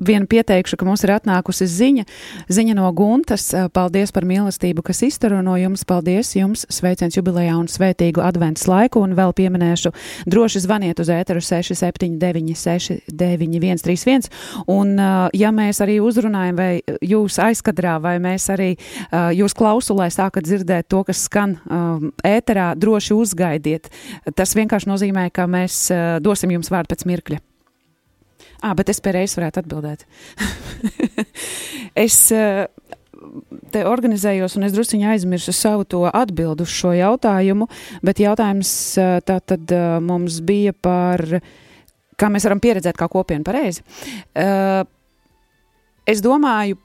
vienu 0.00 0.28
pieteikšu, 0.30 0.78
ka 0.78 0.86
mums 0.88 1.04
ir 1.06 1.14
atnākusi 1.16 1.66
ziņa, 1.70 2.04
ziņa 2.52 2.76
no 2.78 2.90
Guntas. 2.96 3.48
Paldies 3.76 4.12
par 4.14 4.26
mīlestību, 4.28 4.84
kas 4.86 5.02
izturo 5.06 5.42
no 5.44 5.56
jums. 5.60 5.84
Paldies 5.88 6.32
jums, 6.36 6.66
sveiciens 6.72 7.16
jubilejā 7.18 7.56
un 7.58 7.68
svētīgu 7.70 8.22
adventus 8.24 8.66
laiku. 8.70 9.02
Un 9.06 9.16
vēl 9.18 9.34
pieminēšu, 9.36 9.92
droši 10.30 10.64
zvaniet 10.64 11.00
uz 11.02 11.10
ēteru 11.12 11.42
679 11.44 12.56
691 12.56 13.82
31. 13.84 14.30
Un, 14.72 14.96
ja 15.36 15.52
mēs 15.54 15.82
arī 15.84 15.98
uzrunājam, 16.04 16.58
vai 16.58 16.70
jūs 17.04 17.38
aizkadrā, 17.42 17.96
vai 18.02 18.16
mēs 18.22 18.48
arī 18.52 18.72
jūs 19.36 19.56
klausulē 19.56 20.08
sākat 20.12 20.46
dzirdēt 20.46 20.90
to, 20.92 21.02
kas 21.06 21.26
skan 21.28 21.58
ēterā, 22.26 22.72
droši 22.78 23.16
uzgaidiet. 23.16 23.90
Tas 24.36 24.56
vienkārši 24.58 24.90
nozīmē, 24.90 25.28
ka 25.34 25.48
mēs 25.50 25.86
dosim 26.24 26.56
jums 26.56 26.72
vārdu 26.72 26.94
pēc 26.94 27.06
mirkļa. 27.08 27.42
Ah, 28.62 28.74
bet 28.76 28.90
es 28.92 29.02
pēc 29.04 29.18
reizes 29.18 29.38
varētu 29.38 29.62
atbildēt. 29.62 30.06
es 32.06 32.18
te 33.72 33.84
organizējos, 33.88 34.56
un 34.58 34.66
es 34.66 34.74
drusciņā 34.74 35.12
aizmirsu 35.14 35.54
savu 35.56 35.86
to 35.88 36.04
atbildu 36.08 36.66
uz 36.66 36.72
šo 36.72 36.92
jautājumu, 36.96 37.68
bet 38.06 38.22
jautājums 38.22 38.70
tā 39.28 39.38
tad 39.40 39.72
mums 40.04 40.40
bija 40.46 40.72
par, 40.72 41.22
kā 42.16 42.30
mēs 42.32 42.46
varam 42.48 42.62
pieredzēt 42.62 42.98
kā 42.98 43.08
kopienu 43.12 43.46
pareizi. 43.46 43.84
Es 46.06 46.22
domāju, 46.24 46.78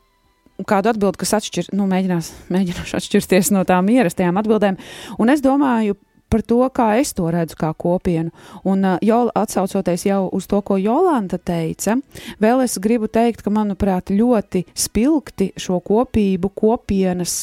kādu 0.67 0.91
atbildi, 0.91 1.19
kas 1.21 1.35
atšķir, 1.39 1.71
nu, 1.77 1.87
mēģinās, 1.89 2.31
mēģināšu 2.53 2.97
atšķirties 2.99 3.51
no 3.55 3.63
tām 3.67 3.89
ierastajām 3.93 4.39
atbildēm, 4.41 4.79
un 5.21 5.33
es 5.33 5.43
domāju 5.45 5.97
par 6.31 6.43
to, 6.47 6.61
kā 6.73 6.87
es 7.01 7.13
to 7.17 7.27
redzu 7.33 7.57
kā 7.59 7.73
kopienu. 7.77 8.31
Un 8.67 8.87
jau 9.03 9.21
atsaucoties 9.35 10.07
jau 10.07 10.23
uz 10.33 10.47
to, 10.49 10.61
ko 10.65 10.79
Jolanta 10.79 11.37
teica, 11.37 11.97
vēl 12.41 12.63
es 12.65 12.79
gribu 12.81 13.11
teikt, 13.11 13.43
ka, 13.45 13.53
manuprāt, 13.53 14.13
ļoti 14.15 14.65
spilgti 14.71 15.51
šo 15.59 15.81
kopību, 15.85 16.53
kopienas 16.55 17.41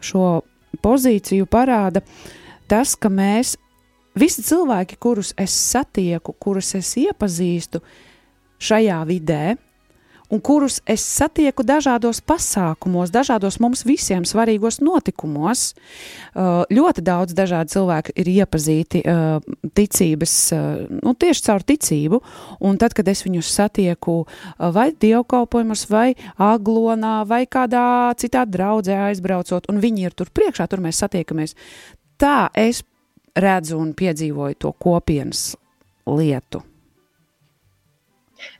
šo 0.00 0.28
pozīciju 0.82 1.48
parāda 1.50 2.02
tas, 2.70 2.94
ka 2.94 3.10
mēs, 3.10 3.56
visi 4.18 4.44
cilvēki, 4.46 4.98
kurus 5.02 5.32
es 5.38 5.54
satieku, 5.54 6.34
kurus 6.38 6.74
es 6.78 6.92
iepazīstu 7.00 7.82
šajā 8.60 9.00
vidē, 9.08 9.56
un 10.30 10.40
kurus 10.40 10.78
es 10.88 11.02
satieku 11.04 11.64
dažādos 11.66 12.20
pasākumos, 12.22 13.10
dažādos 13.12 13.58
mums 13.62 13.82
visiem 13.86 14.24
svarīgos 14.28 14.80
notikumos. 14.82 15.72
Uh, 16.30 16.62
ļoti 16.70 17.04
daudz 17.04 17.34
dažādu 17.36 17.74
cilvēku 17.74 18.14
ir 18.14 18.30
iepazīti 18.30 19.02
uh, 19.02 19.42
ticības, 19.76 20.36
uh, 20.54 20.62
nu, 21.02 21.14
tieši 21.18 21.46
caur 21.48 21.66
ticību, 21.66 22.22
un 22.66 22.78
tad, 22.80 22.94
kad 22.96 23.08
es 23.10 23.24
viņus 23.26 23.50
satieku 23.58 24.20
vai 24.58 24.90
dievkalpojumos, 24.94 25.86
vai 25.90 26.14
aglonā, 26.38 27.20
vai 27.28 27.42
kādā 27.50 28.14
citā 28.20 28.46
draudzē 28.46 29.00
aizbraucot, 29.10 29.68
un 29.70 29.82
viņi 29.82 30.08
ir 30.08 30.16
tur 30.16 30.30
priekšā, 30.34 30.68
tur 30.70 30.84
mēs 30.84 31.02
satiekamies, 31.02 31.56
tā 32.20 32.48
es 32.54 32.84
redzu 33.36 33.78
un 33.80 33.94
piedzīvoju 33.98 34.58
to 34.60 34.74
kopienas 34.78 35.54
lietu. 36.06 36.69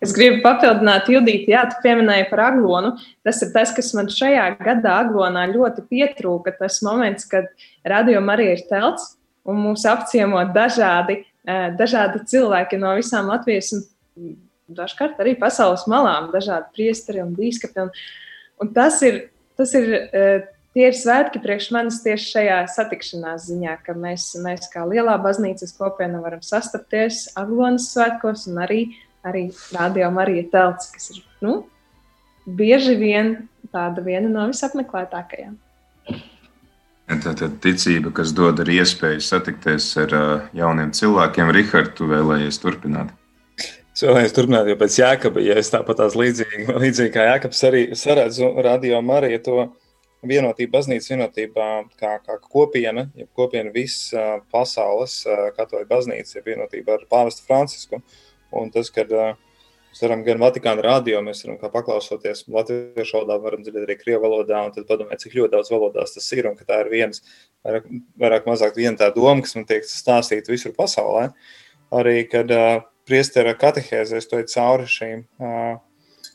Es 0.04 0.12
gribu 0.16 0.40
papildināt, 0.44 1.08
Judita, 1.12 1.50
jā, 1.52 1.62
tu 1.70 1.80
pieminēji 1.84 2.28
par 2.30 2.44
aglonu. 2.50 2.92
Tas 3.26 3.40
ir 3.44 3.52
tas, 3.54 3.72
kas 3.76 3.92
man 3.96 4.10
šajā 4.12 4.46
gadā 4.60 4.98
aglonā 5.04 5.46
ļoti 5.52 5.86
pietrūka. 5.90 6.54
Tas 6.58 6.80
moments, 6.86 7.28
kad 7.30 7.48
radio 7.88 8.22
arī 8.34 8.52
ir 8.54 8.64
telts 8.68 9.14
un 9.48 9.60
mūs 9.64 9.86
apciemo 9.88 10.42
dažādi, 10.54 11.24
eh, 11.46 11.70
dažādi 11.78 12.24
cilvēki 12.28 12.78
no 12.78 12.94
visām 12.98 13.30
Latvijas 13.32 13.72
un 13.76 14.36
dažkārt 14.70 15.18
arī 15.22 15.34
pasaules 15.38 15.86
malām, 15.90 16.30
dažādi 16.34 16.70
priesteri 16.76 17.22
un 17.24 17.34
bīskapi. 17.36 17.86
Un, 17.86 17.92
un 18.60 18.72
tas 18.74 19.00
ir, 19.02 19.30
tas 19.58 19.74
ir, 19.74 20.08
eh, 20.12 20.46
tie 20.74 20.86
ir 20.88 20.96
svētki 20.96 21.42
priekš 21.42 21.70
manis 21.74 22.02
tieši 22.04 22.30
šajā 22.36 22.58
satikšanās 22.74 23.48
ziņā, 23.50 23.76
ka 23.84 23.94
mēs, 23.98 24.30
mēs 24.44 24.70
kā 24.72 24.86
lielā 24.86 25.16
baznīcas 25.22 25.74
kopiena 25.76 26.22
varam 26.22 26.42
sastapties 26.42 27.28
Aglonas 27.36 27.90
svētkos 27.94 28.46
un 28.50 28.62
arī 28.66 28.82
arī 29.26 29.48
rādījām 29.74 30.16
Marija 30.16 30.46
telts, 30.52 30.90
kas 30.94 31.10
ir 31.14 31.22
nu, 31.44 31.60
bieži 32.46 32.96
vien 33.00 33.34
tāda 33.74 34.02
viena 34.04 34.30
no 34.30 34.46
visapmeklētākajām. 34.50 35.56
Tā 37.10 37.32
ir 37.34 37.54
ticība, 37.62 38.12
kas 38.14 38.30
dod 38.36 38.60
arī 38.62 38.78
iespēju 38.84 39.22
satikties 39.24 39.88
ar 39.98 40.12
uh, 40.14 40.28
jauniem 40.54 40.92
cilvēkiem. 40.94 41.50
Rihards, 41.56 41.96
tu 41.98 42.06
vēlējies 42.06 42.60
turpināt? 42.62 43.10
Es 43.90 44.04
vēlējos 44.06 44.34
turpināt, 44.36 44.70
jo 44.70 44.76
pēc 44.78 44.98
Jākapa, 45.00 45.42
ja 45.42 45.56
es 45.58 45.72
tāpat 45.72 45.98
tās 45.98 46.14
līdzīgi, 46.16 46.68
līdzīgi 46.70 47.12
kā 47.16 47.26
Jākaps 47.32 47.64
arī 47.66 47.82
saredzu 47.98 48.52
radio 48.62 49.02
Mariju 49.02 49.42
to 49.42 49.58
vienotību, 50.30 50.70
baznīcas 50.70 51.10
vienotībā 51.10 51.68
kā, 51.98 52.14
kā 52.22 52.38
kopiena, 52.46 53.08
ja 53.18 53.26
kopiena 53.34 53.74
viss 53.74 54.14
pasaules 54.54 55.18
katoļu 55.58 55.90
baznīca 55.90 56.38
ir 56.38 56.46
vienotība 56.46 56.94
ar 56.94 57.06
pāvestu 57.10 57.48
Francisku. 57.48 57.98
Uh, 57.98 58.29
Un 58.56 58.70
tas, 58.74 58.90
kad 58.94 59.10
uh, 59.14 59.34
mēs 59.90 60.02
varam 60.04 60.24
gan 60.26 60.40
Vatikāna 60.42 60.84
radio, 60.86 61.20
mēs 61.24 61.44
varam 61.44 61.72
paklausoties 61.72 62.44
latviešu 62.50 63.18
valodā, 63.18 63.38
varam 63.44 63.64
dzirdēt 63.64 63.86
arī 63.86 63.96
krievu 64.00 64.24
valodā, 64.26 64.64
un 64.66 64.74
tad 64.74 64.88
padomāt, 64.88 65.22
cik 65.22 65.36
ļoti 65.38 65.54
daudz 65.54 65.72
valodās 65.72 66.16
tas 66.16 66.30
ir, 66.36 66.48
un 66.50 66.58
ka 66.58 66.66
tā 66.68 66.80
ir 66.84 66.92
viens, 66.92 67.22
vairāk, 67.66 67.86
vairāk 68.24 68.50
mazāk 68.50 68.78
viena 68.78 68.96
tā 69.00 69.10
doma, 69.14 69.40
kas 69.44 69.56
man 69.58 69.68
tiek 69.70 69.86
stāstīta 69.86 70.52
visur 70.52 70.74
pasaulē. 70.76 71.30
Arī, 72.00 72.18
kad 72.30 72.50
uh, 72.54 72.82
priestera 73.08 73.54
katehēzēs 73.58 74.28
to 74.30 74.42
ir 74.42 74.50
cauri 74.50 74.90
šīm 74.90 75.24
uh, 75.42 75.80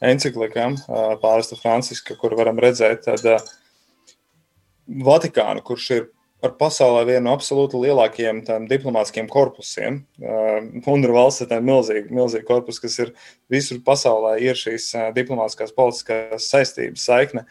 enciklikām, 0.03 0.75
uh, 0.87 1.13
pārsta 1.21 1.59
Franciska, 1.59 2.17
kur 2.19 2.35
varam 2.35 2.59
redzēt, 2.59 3.07
tad 3.07 3.23
uh, 3.29 3.53
Vatikānu, 4.85 5.63
kurš 5.65 5.85
ir 5.95 6.03
par 6.45 6.53
pasaulē 6.59 7.05
vienu 7.07 7.25
no 7.25 7.33
absolūti 7.33 7.79
lielākajiem 7.81 8.43
diplomātiskiem 8.69 9.27
korpusiem. 9.31 10.03
UNRWA 10.21 11.23
valsts 11.23 11.45
ir 11.45 11.63
milzīga, 11.65 12.11
milzīga 12.13 12.45
korpus, 12.45 12.79
kas 12.83 12.99
ir 13.01 13.13
visur 13.51 13.79
pasaulē, 13.85 14.35
ir 14.43 14.59
šīs 14.59 14.91
diplomātiskās 15.15 15.73
politiskās 15.75 16.49
saistības 16.51 17.05
saikne. 17.09 17.45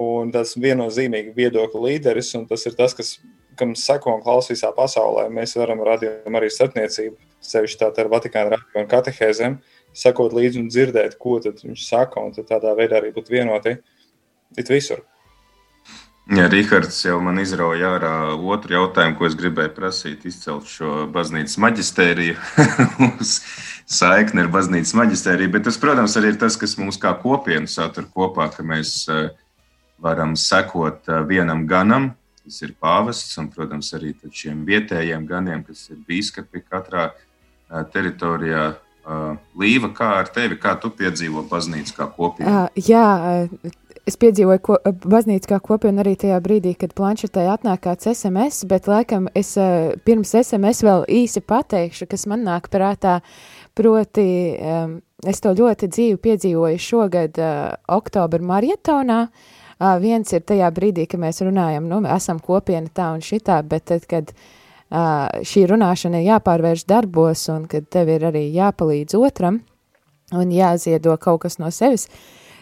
Un 0.00 0.32
tas 0.34 0.54
ir 0.56 0.64
viennozīmīgi 0.64 1.34
viedokļu 1.36 1.84
līderis, 1.84 2.32
un 2.38 2.46
tas 2.50 2.66
ir 2.66 2.74
tas, 2.78 2.94
kas, 2.96 3.16
kam 3.58 3.74
seko 3.78 4.16
un 4.16 4.24
klausa 4.24 4.54
visā 4.54 4.70
pasaulē. 4.74 5.28
Mēs 5.34 5.54
varam 5.58 5.82
radīt 5.86 6.26
arī 6.26 6.50
starpniecību, 6.50 7.18
sevišķi 7.44 7.80
tādā 7.84 8.04
ar 8.04 8.12
Vatikānu 8.14 8.54
radio 8.54 8.82
un 8.82 8.90
katehēzēm, 8.90 9.58
sekot 9.94 10.34
līdzi 10.34 10.62
un 10.62 10.70
dzirdēt, 10.70 11.18
ko 11.22 11.38
viņš 11.42 11.86
saka, 11.86 12.22
un 12.22 12.34
tādā 12.34 12.74
veidā 12.78 12.98
arī 12.98 13.14
būt 13.14 13.30
vienoti 13.30 13.78
it 14.58 14.70
visur. 14.70 15.04
Ja, 16.28 16.46
Rihards 16.46 17.00
jau 17.02 17.16
man 17.24 17.40
izrauja 17.42 17.96
ārā 17.96 18.12
otru 18.36 18.76
jautājumu, 18.76 19.16
ko 19.18 19.26
es 19.26 19.34
gribēju 19.38 19.72
prasīt, 19.74 20.26
izcelt 20.28 20.68
šo 20.70 21.08
baznīcas 21.10 21.56
maģistēriju 21.58 22.36
uz 23.08 23.32
saikni 23.90 24.44
ar 24.44 24.50
baznīcas 24.52 24.94
maģistēriju. 25.00 25.50
Bet 25.56 25.66
tas, 25.66 25.78
protams, 25.82 26.14
arī 26.20 26.34
ir 26.34 26.38
tas, 26.38 26.54
kas 26.60 26.76
mums 26.78 27.00
kā 27.02 27.10
kopienu 27.18 27.70
satur 27.70 28.06
kopā, 28.14 28.46
ka 28.54 28.62
mēs 28.62 28.92
eh, 29.10 29.32
varam 29.98 30.36
sekot 30.38 31.10
eh, 31.10 31.24
vienam 31.26 31.64
ganam, 31.70 32.12
kas 32.44 32.62
ir 32.62 32.76
pāvests, 32.78 33.34
un, 33.42 33.50
protams, 33.50 33.90
arī 33.98 34.14
šiem 34.30 34.62
vietējiem 34.68 35.26
ganiem, 35.26 35.66
kas 35.66 35.88
ir 35.90 35.98
bīskapi 36.06 36.62
katrā 36.68 37.10
eh, 37.10 37.82
teritorijā. 37.96 38.70
Līva, 39.58 39.88
kā 39.96 40.10
ar 40.20 40.28
tevi, 40.30 40.58
kā 40.60 40.74
tu 40.78 40.90
piedzīvo 40.94 41.40
baznīcu 41.48 41.94
kā 41.96 42.04
kopienu? 42.14 42.50
Uh, 42.68 42.82
jā, 42.84 43.06
Es 44.10 44.16
piedzīvoju 44.18 44.60
ko, 44.66 44.76
baznīcu 45.06 45.52
kā 45.52 45.60
kopienu 45.62 46.02
arī 46.02 46.16
tajā 46.18 46.40
brīdī, 46.42 46.72
kad 46.78 46.96
planšetē 46.98 47.44
atnāk 47.52 47.84
kāds 47.84 48.08
SMS, 48.10 48.64
bet 48.66 48.88
laikam 48.90 49.28
es 49.38 49.52
uh, 49.60 49.92
pirms 50.02 50.32
SMS 50.40 50.82
vēl 50.82 51.04
īsi 51.20 51.42
pateikšu, 51.46 52.08
kas 52.10 52.26
man 52.30 52.42
nāk 52.48 52.66
prātā, 52.72 53.20
proti 53.78 54.24
es 55.30 55.42
to 55.44 55.52
ļoti 55.54 55.88
dzīvi 55.94 56.18
piedzīvoju 56.24 56.80
šogad 56.82 57.38
uh, 57.38 57.60
oktobra 58.00 58.42
marietonā. 58.52 59.20
Viens 60.02 60.34
ir 60.36 60.42
tajā 60.44 60.66
brīdī, 60.76 61.06
kad 61.08 61.22
mēs 61.22 61.38
runājam, 61.40 61.86
nu, 61.88 62.02
esam 62.12 62.36
kopiena 62.44 62.90
tā 62.92 63.06
un 63.14 63.22
šitā, 63.24 63.62
bet 63.64 63.86
tad, 63.88 64.04
kad 64.10 64.34
uh, 64.34 65.30
šī 65.46 65.64
runāšana 65.70 66.20
ir 66.20 66.32
jāpārvērš 66.34 66.84
darbos 66.90 67.46
un 67.54 67.70
kad 67.70 67.86
tev 67.88 68.10
ir 68.12 68.26
arī 68.28 68.48
jāpalīdz 68.58 69.16
otram 69.22 69.62
un 70.36 70.52
jāziedo 70.52 71.14
kaut 71.22 71.46
kas 71.46 71.56
no 71.62 71.70
sevis, 71.72 72.10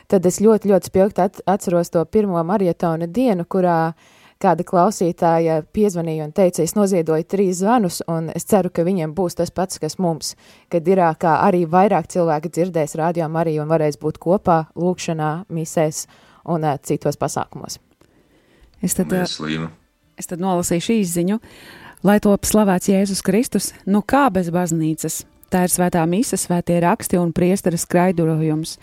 tad 0.09 0.27
es 0.29 0.41
ļoti, 0.43 0.71
ļoti 0.73 0.91
spilgti 0.91 1.27
atceros 1.47 1.93
to 1.93 2.05
pirmo 2.09 2.41
marietona 2.47 3.07
dienu, 3.07 3.45
kurā 3.45 3.93
kāda 4.43 4.63
klausītāja 4.67 5.63
piezvanīja 5.75 6.29
un 6.29 6.33
teica, 6.35 6.63
es 6.63 6.77
noziedoju 6.79 7.27
trīs 7.27 7.59
zvanus, 7.59 8.01
un 8.11 8.31
es 8.35 8.47
ceru, 8.49 8.71
ka 8.71 8.85
viņiem 8.87 9.15
būs 9.17 9.39
tas 9.41 9.51
pats, 9.55 9.81
kas 9.83 9.99
mums, 9.99 10.35
kad 10.71 10.87
ir 10.89 11.03
kā 11.19 11.35
arī 11.43 11.65
vairāk 11.67 12.07
cilvēki 12.15 12.53
dzirdēs 12.55 12.95
rādio 13.01 13.27
Mariju 13.29 13.65
un 13.65 13.73
varēs 13.73 13.99
būt 14.01 14.21
kopā 14.23 14.61
lūkšanā, 14.79 15.33
misēs 15.51 16.07
un 16.49 16.65
uh, 16.65 16.79
citos 16.79 17.19
pasākumos. 17.19 17.81
Es 18.83 18.95
tad, 18.95 19.11
Mēslīma. 19.11 19.73
es 20.19 20.31
tad 20.31 20.43
nolasīšu 20.43 20.95
īziņu, 21.01 21.41
lai 22.07 22.21
top 22.23 22.47
slavēts 22.47 22.93
Jēzus 22.93 23.25
Kristus, 23.27 23.73
nu 23.91 24.05
kā 24.07 24.29
bez 24.31 24.53
baznīcas, 24.55 25.25
Tā 25.49 25.63
ir 25.65 25.73
svētā 25.73 26.03
misa, 26.05 26.37
svētie 26.37 26.77
raksti 26.85 27.17
un 27.17 27.31
priesteris 27.33 27.87
skraidrojums, 27.87 28.75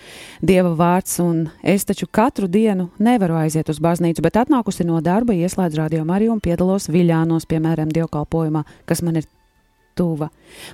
Dieva 0.42 0.72
vārds, 0.74 1.20
un 1.22 1.44
es 1.62 1.86
taču 1.86 2.08
katru 2.10 2.50
dienu 2.50 2.88
nevaru 2.98 3.38
aiziet 3.38 3.70
uz 3.70 3.78
baznīcu, 3.78 4.24
bet 4.26 4.40
atnākusi 4.42 4.88
no 4.88 4.98
darba, 5.06 5.36
ieslēdzu 5.38 5.84
radio 5.84 6.02
Mariju 6.10 6.34
un 6.34 6.42
piedalos 6.42 6.90
viļānos, 6.90 7.46
piemēram, 7.52 7.94
dievkalpojumā, 7.94 8.66
kas 8.90 9.06
man 9.06 9.22
ir 9.22 9.30
tuva. 9.94 10.32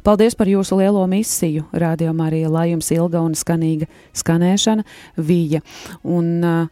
Paldies 0.07 0.37
par 0.39 0.47
jūsu 0.47 0.79
lielo 0.79 1.03
misiju, 1.11 1.67
Radio 1.73 2.15
Marija, 2.15 2.49
lai 2.49 2.69
jums 2.71 2.87
ilga 2.95 3.19
un 3.19 3.35
skanīga 3.35 3.89
skanēšana, 4.15 4.87
vija. 5.19 5.59
Un, 6.03 6.37
uh, 6.39 6.69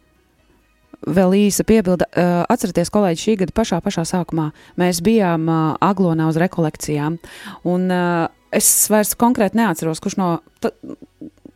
Vēl 0.99 1.31
īsa 1.47 1.63
piebilde. 1.63 2.03
Uh, 2.11 2.41
atcerieties, 2.51 2.89
kolēģi, 2.91 3.21
šī 3.21 3.35
gada 3.39 3.53
pašā, 3.55 3.77
pašā 3.79 4.03
sākumā 4.03 4.49
mēs 4.79 4.99
bijām 4.99 5.45
uh, 5.47 5.77
Aglonā 5.79 6.27
uz 6.27 6.35
rekolekcijām. 6.41 7.15
Un, 7.63 7.85
uh, 7.87 8.27
es 8.55 8.69
vairs 8.91 9.15
konkrēti 9.19 9.59
neatceros, 9.59 10.01
kurš 10.03 10.17
no. 10.19 10.31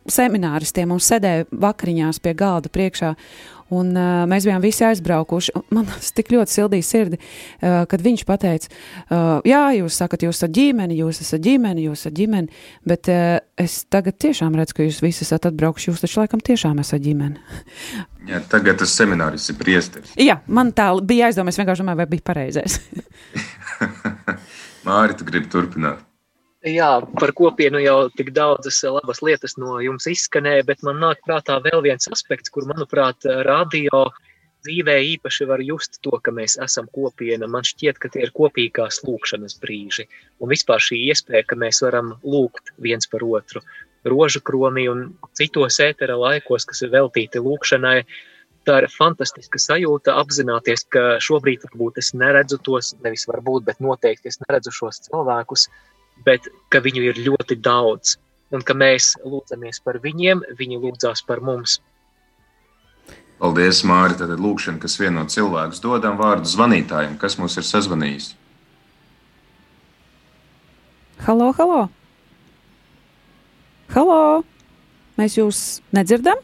semināristiem 0.04 0.90
mums 0.92 1.06
sēdēja 1.08 1.48
vakariņās 1.50 2.20
pie 2.20 2.34
galda 2.36 2.68
priekšā. 2.72 3.14
Un, 3.72 3.94
uh, 3.96 4.24
mēs 4.28 4.44
bijām 4.44 4.60
visi 4.60 4.84
aizbraukuši. 4.84 5.54
Man 5.72 5.86
tas 5.88 6.12
tik 6.14 6.28
ļoti 6.34 6.52
sildīja 6.52 6.84
sirdi, 6.84 7.18
uh, 7.18 7.84
kad 7.88 8.04
viņš 8.04 8.24
teica, 8.28 8.68
uh, 8.68 9.40
Jā, 9.48 9.62
jūs 9.78 9.96
sakat, 9.96 10.26
jūs 10.26 10.36
esat 10.36 10.52
ģimene, 10.54 10.94
jūs 10.98 11.22
esat 11.24 11.40
ģimene, 11.44 11.86
jūs 11.86 12.04
esat 12.04 12.16
ģimene. 12.18 12.52
Bet 12.84 13.08
uh, 13.08 13.40
es 13.56 13.80
tagad 13.88 14.20
tiešām 14.20 14.54
redzu, 14.60 14.76
ka 14.76 14.86
jūs 14.86 15.00
visi 15.02 15.24
esat 15.24 15.48
atbraukuši. 15.48 15.90
Jūs 15.90 16.04
taču 16.04 16.20
laikam 16.20 16.44
tiešām 16.44 16.84
esat 16.84 17.02
ģimene. 17.04 17.40
Jā, 18.30 18.40
tagad 18.52 18.80
tas 18.80 18.92
seminārs 18.92 19.48
ir 19.52 19.58
priesteris. 19.60 20.12
Jā, 20.20 20.38
man 20.46 20.72
tā 20.76 20.90
bija 21.04 21.28
aizdomā. 21.28 21.52
Es 21.52 21.60
vienkārši 21.60 21.84
domāju, 21.84 22.02
vai 22.04 22.10
bija 22.12 22.24
pareizais. 22.24 22.80
Māri, 24.86 25.16
tu 25.16 25.26
gribi 25.28 25.48
turpināt? 25.52 26.04
Jā, 26.64 27.02
par 27.20 27.34
kopienu 27.36 27.80
jau 27.82 28.08
tik 28.16 28.30
daudzas 28.32 28.78
labas 28.88 29.18
lietas 29.20 29.58
no 29.60 29.76
jums 29.84 30.06
izskanēja, 30.08 30.64
bet 30.64 30.84
man 30.86 30.96
nāk 31.02 31.20
prātā 31.26 31.58
vēl 31.60 31.82
viens 31.84 32.08
aspekts, 32.08 32.48
kur, 32.48 32.64
manuprāt, 32.70 33.26
radio 33.44 34.06
dzīvē 34.64 34.94
īpaši 35.10 35.44
var 35.50 35.60
just 35.60 36.00
to, 36.00 36.16
ka 36.24 36.32
mēs 36.32 36.56
esam 36.64 36.88
kopiena. 36.96 37.50
Man 37.52 37.68
šķiet, 37.68 38.00
ka 38.00 38.08
tie 38.08 38.24
ir 38.24 38.32
kopīgās 38.32 39.02
lūkšanas 39.04 39.58
brīži. 39.60 40.08
Un 40.40 40.54
vispār 40.54 40.80
šī 40.80 41.02
iespēja, 41.10 41.44
ka 41.50 41.60
mēs 41.60 41.82
varam 41.84 42.14
lūgt 42.24 42.72
viens 42.80 43.12
par 43.12 43.26
otru. 43.28 43.60
Rožu 44.08 44.40
kronī 44.40 44.88
un 44.88 45.10
citos 45.36 45.80
ētera 45.84 46.16
laikos, 46.16 46.64
kas 46.68 46.80
ir 46.84 46.96
veltīti 46.96 47.44
lūkšanai, 47.44 47.98
tā 48.64 48.80
ir 48.80 48.88
fantastiska 48.88 49.60
sajūta 49.60 50.16
apzināties, 50.20 50.88
ka 50.88 51.18
šobrīd 51.20 51.68
varbūt 51.68 52.00
es 52.00 52.14
neredzu 52.16 52.56
tos, 52.64 52.94
nevis 53.04 53.28
varbūt, 53.28 53.68
bet 53.68 53.84
noteikti 53.84 54.32
es 54.32 54.40
neredzu 54.46 54.72
šos 54.72 55.04
cilvēkus, 55.10 55.68
bet 56.26 56.46
ka 56.70 56.82
viņu 56.84 57.02
ir 57.10 57.18
ļoti 57.26 57.58
daudz. 57.58 58.18
Un 58.54 58.62
ka 58.62 58.76
mēs 58.76 59.14
lūdzamies 59.24 59.80
par 59.82 59.98
viņiem, 60.04 60.44
viņi 60.58 60.78
lūdzās 60.78 61.24
par 61.26 61.40
mums. 61.42 61.80
Paldies, 63.40 63.82
Mārtiņ. 63.88 64.30
Tad 64.30 64.40
lūkšana, 64.40 64.78
kas 64.80 64.94
vieno 65.00 65.24
cilvēku 65.26 65.80
dodam 65.82 66.20
vārdu 66.20 66.48
zvanītājiem, 66.48 67.18
kas 67.18 67.38
mums 67.40 67.58
ir 67.58 67.66
sazvanījis. 67.66 68.30
Halo, 71.24 71.50
halo! 71.58 71.82
Halo! 73.94 74.20
Mēs 75.18 75.38
jūs 75.38 75.60
nedzirdam? 75.94 76.40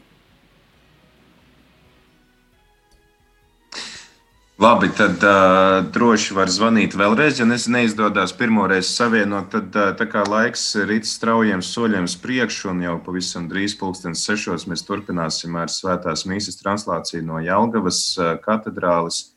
Labi, 4.61 4.89
tad 4.97 5.23
uh, 5.25 5.79
droši 5.89 6.35
var 6.37 6.49
zvanīt 6.53 6.93
vēlreiz. 6.93 7.39
Ja 7.41 7.47
neizdodas 7.49 8.29
pirmoreiz 8.37 8.91
savienot, 8.93 9.47
tad 9.49 9.73
uh, 9.73 9.87
tā 9.97 10.05
kā 10.05 10.21
laiks 10.21 10.67
ir 10.77 10.93
it 10.93 11.09
straujiem 11.09 11.63
soļiem 11.65 12.05
uz 12.05 12.13
priekšu, 12.21 12.69
un 12.69 12.83
jau 12.85 12.99
pavisam 13.01 13.47
drīz, 13.49 13.73
pulkstenis 13.79 14.21
sešos, 14.21 14.67
mēs 14.69 14.85
turpināsim 14.85 15.57
ar 15.57 15.73
svētās 15.73 16.27
mīsas 16.29 16.61
translāciju 16.61 17.25
no 17.25 17.41
Jelgavas 17.41 18.03
uh, 18.21 18.35
katedrālis. 18.45 19.31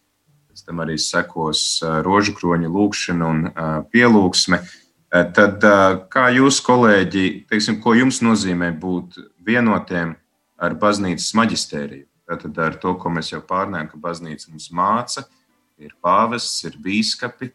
Pēc 0.52 0.66
tam 0.68 0.84
arī 0.84 1.00
sekos 1.00 1.66
uh, 1.80 2.02
rožu 2.04 2.36
kroņa 2.36 2.76
lūkšana 2.76 3.32
un 3.32 3.44
uh, 3.48 3.74
pielūgsme. 3.96 4.60
Uh, 4.60 5.24
tad, 5.24 5.64
uh, 5.64 6.02
kā 6.12 6.28
jūs, 6.36 6.60
kolēģi, 6.68 7.46
teiksim, 7.48 7.80
ko 7.80 7.96
jums 7.96 8.20
nozīmē 8.20 8.74
būt 8.76 9.22
vienotiem 9.40 10.18
ar 10.60 10.76
baznīcas 10.84 11.32
maģistēriju? 11.40 12.10
Tātad 12.24 12.58
ar 12.64 12.78
to, 12.80 12.94
ko 12.96 13.12
mēs 13.12 13.32
jau 13.34 13.42
pārnājām, 13.44 13.90
ka 13.92 14.00
baznīca 14.00 14.48
mums 14.52 14.70
māca, 14.72 15.26
ir 15.76 15.92
pāvests, 16.04 16.62
ir 16.64 16.78
bīskapi. 16.80 17.50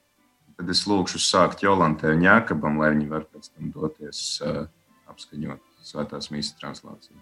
Tad 0.59 0.69
es 0.69 0.83
lūkšu 0.89 1.21
sākt 1.23 1.63
Jolantē 1.63 2.11
un 2.13 2.25
Jākabam, 2.27 2.77
lai 2.81 2.91
viņi 2.93 3.09
var 3.09 3.25
pēc 3.31 3.49
tam 3.49 3.71
doties 3.73 4.21
uh, 4.43 4.67
apskaņot 5.09 5.63
svētās 5.87 6.29
mīsas 6.33 6.59
translāciju. 6.59 7.17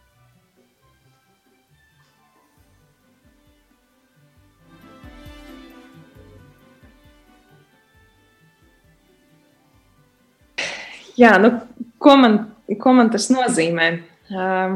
Jā, 11.18 11.32
nu, 11.42 11.50
ko, 11.98 12.14
man, 12.20 12.36
ko 12.82 12.94
man 12.94 13.08
tas 13.14 13.32
nozīmē? 13.34 13.88
Uh, 14.30 14.76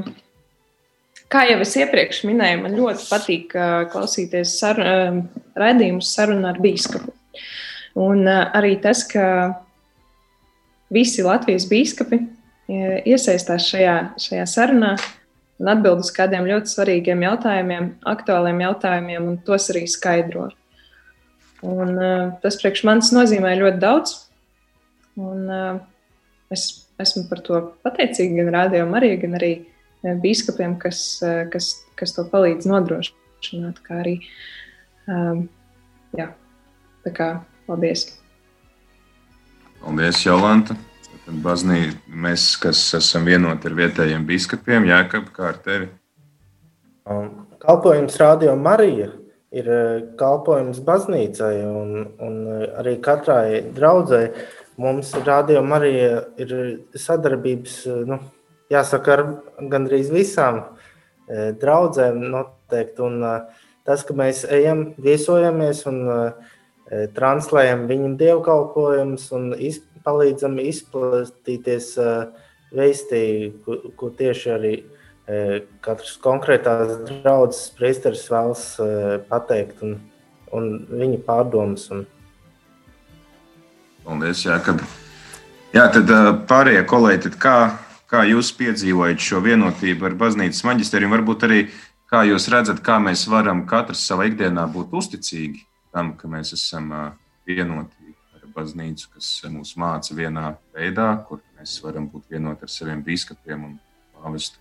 Kā 1.31 1.45
jau 1.47 1.61
es 1.63 1.77
iepriekš 1.79 2.25
minēju, 2.27 2.59
man 2.65 2.75
ļoti 2.75 3.05
patīk 3.07 3.53
uh, 3.55 3.85
klausīties 3.91 4.57
sar, 4.59 4.81
uh, 4.83 5.21
raidījumus 5.55 6.09
sarunu 6.11 6.49
ar 6.49 6.59
bīskapu. 6.59 7.13
Un 8.01 8.25
uh, 8.25 8.49
arī 8.57 8.73
tas, 8.83 9.05
ka 9.07 9.23
visi 10.91 11.23
Latvijas 11.23 11.69
bīskapi 11.71 12.19
iesaistās 12.71 13.65
šajā, 13.67 13.95
šajā 14.19 14.43
sarunā 14.47 14.91
un 15.61 15.71
atbild 15.71 16.03
uz 16.03 16.11
kādiem 16.15 16.47
ļoti 16.47 16.71
svarīgiem 16.71 17.23
jautājumiem, 17.25 17.89
aktuāliem 18.11 18.61
jautājumiem, 18.63 19.27
un 19.31 19.39
tos 19.45 19.69
arī 19.73 19.85
skaidro. 19.91 20.49
Un, 21.61 21.95
uh, 21.95 22.31
tas 22.43 22.57
priekš 22.59 22.83
manis 22.89 23.11
nozīmē 23.15 23.53
ļoti 23.59 23.81
daudz. 23.81 24.15
Un, 25.21 25.43
uh, 25.47 25.81
es 26.51 26.69
esmu 27.01 27.27
par 27.29 27.43
to 27.45 27.67
pateicīga 27.85 28.41
gan 28.41 28.55
rādījumam, 28.57 28.97
arī, 28.99 29.15
gan 29.21 29.37
arī 29.39 29.53
biskupiem, 30.23 30.77
kas, 30.81 31.21
kas, 31.53 31.71
kas 31.99 32.15
to 32.15 32.25
palīdz 32.31 32.69
nodrošināt. 32.69 33.81
Kā 33.85 34.01
arī, 34.03 34.17
um, 35.07 35.45
jā, 36.17 36.31
tā 37.05 37.13
kā 37.15 37.29
paldies. 37.67 38.07
Paldies, 39.81 40.23
Jolanta. 40.25 40.77
Baznī, 41.31 41.91
mēs, 42.09 42.55
kas 42.59 42.79
esam 42.97 43.27
vienoti 43.29 43.69
ar 43.69 43.75
vietējiem 43.77 44.25
biskupiem, 44.27 44.87
Jākab, 44.89 45.29
kā 45.31 45.51
ar 45.53 45.59
tevi? 45.63 45.87
Um, 47.07 47.45
kalpojums 47.61 48.17
Radio 48.19 48.55
Marija 48.59 49.11
ir 49.51 49.69
kalpojums 50.19 50.81
baznīcai 50.87 51.53
un, 51.67 52.03
un 52.23 52.35
arī 52.81 52.97
katrai 53.03 53.61
draudzēji. 53.75 54.33
Mums 54.81 55.13
Radio 55.27 55.61
Marija 55.67 56.23
ir 56.41 56.53
sadarbības, 56.97 57.75
nu, 58.09 58.17
jāsaka, 58.71 59.15
ar 59.15 59.67
gandrīz 59.71 60.11
visām 60.13 60.61
e, 60.61 61.51
draudzēm 61.61 62.21
noteikti. 62.31 63.03
Un 63.05 63.25
e, 63.25 63.33
tas, 63.87 64.05
ka 64.07 64.15
mēs 64.17 64.45
ejam, 64.49 64.91
viesojamies 65.01 65.83
un 65.91 66.01
e, 66.07 66.19
translējam 67.15 67.85
viņu 67.89 68.13
dievkalpojumus 68.19 69.27
un 69.37 69.51
iz, 69.55 69.81
palīdzam 70.05 70.57
izplatīties 70.59 71.93
veistī, 72.73 73.21
ko, 73.63 74.09
tieši 74.17 74.49
arī 74.49 74.71
katrs 75.85 76.15
konkrētās 76.23 76.95
draudzes 77.05 77.69
priesteris 77.77 78.25
vēlas 78.31 78.63
pateikt 79.29 79.83
un, 79.85 79.93
un 80.51 80.67
viņa 80.89 81.21
pārdomas. 81.27 81.85
Un... 81.93 82.01
Paldies, 84.03 84.41
Jākab. 84.49 84.81
Jā, 85.71 85.85
tad 85.93 86.11
pārējie 86.49 86.81
kolēģi, 86.89 87.31
kā, 87.39 87.55
Kā 88.11 88.25
jūs 88.27 88.49
piedzīvojat 88.59 89.23
šo 89.23 89.39
vienotību 89.45 90.09
ar 90.09 90.15
baznīcas 90.19 90.65
maģisteriju? 90.67 91.13
Varbūt 91.13 91.45
arī 91.47 91.59
kā 92.11 92.25
jūs 92.27 92.49
redzat, 92.51 92.81
kā 92.83 92.97
mēs 92.99 93.23
varam 93.31 93.61
katrs 93.69 94.01
savā 94.03 94.25
ikdienā 94.27 94.65
būt 94.73 94.91
uzticīgi 94.99 95.61
tam, 95.95 96.09
ka 96.19 96.27
mēs 96.27 96.51
esam 96.57 96.89
vienoti 97.47 98.11
ar 98.35 98.49
baznīcu, 98.51 99.13
kas 99.13 99.29
mūs 99.53 99.77
māca 99.79 100.17
vienā 100.17 100.57
veidā, 100.75 101.07
kur 101.29 101.39
mēs 101.55 101.77
varam 101.85 102.09
būt 102.11 102.35
vienoti 102.35 102.67
ar 102.67 102.73
saviem 102.73 102.99
biskupiem 103.05 103.63
un 103.69 103.79
pāvestu. 104.19 104.59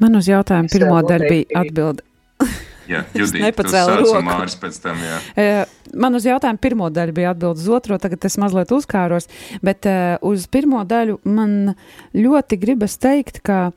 Man 0.00 0.20
uz 0.20 0.28
jautājumu 0.28 0.68
pirmo 0.72 1.00
daļu 1.08 1.32
bija 1.32 1.64
atbilde 1.64 2.09
Jā, 2.90 3.04
Judīt, 3.14 3.44
nepacēla 3.44 4.00
roku. 4.00 4.18
Māris 4.26 4.56
pēc 4.58 4.80
tam, 4.82 4.98
jā. 5.04 5.62
Man 5.94 6.18
uz 6.18 6.26
jautājumu 6.26 6.62
pirmo 6.62 6.90
daļu 6.90 7.14
bija 7.14 7.34
atbildes 7.34 7.68
otro, 7.70 7.98
tagad 8.02 8.26
es 8.26 8.38
mazliet 8.40 8.72
uzkāros, 8.74 9.28
bet 9.64 9.86
uh, 9.90 10.16
uz 10.26 10.46
pirmo 10.50 10.82
daļu 10.86 11.20
man 11.28 11.74
ļoti 12.16 12.58
gribas 12.60 12.98
teikt, 13.00 13.42
ka 13.46 13.70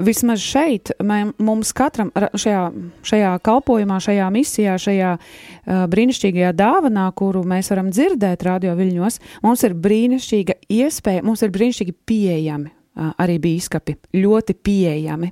vismaz 0.00 0.40
šeit 0.40 0.94
mums 1.02 1.72
katram 1.76 2.12
šajā, 2.16 2.66
šajā 3.04 3.32
kalpojumā, 3.44 4.00
šajā 4.00 4.28
misijā, 4.32 4.76
šajā 4.80 5.14
uh, 5.18 5.82
brīnišķīgajā 5.92 6.52
dāvanā, 6.56 7.10
kuru 7.16 7.44
mēs 7.48 7.72
varam 7.72 7.92
dzirdēt 7.92 8.46
radio 8.48 8.76
viļņos, 8.78 9.20
mums 9.44 9.64
ir 9.68 9.76
brīnišķīga 9.88 10.62
iespēja, 10.80 11.24
mums 11.26 11.44
ir 11.44 11.52
brīnišķīgi 11.52 12.00
pieejami 12.08 12.72
arī 12.94 13.38
bīskapi 13.40 13.94
ļoti 14.20 14.56
pieejami. 14.64 15.30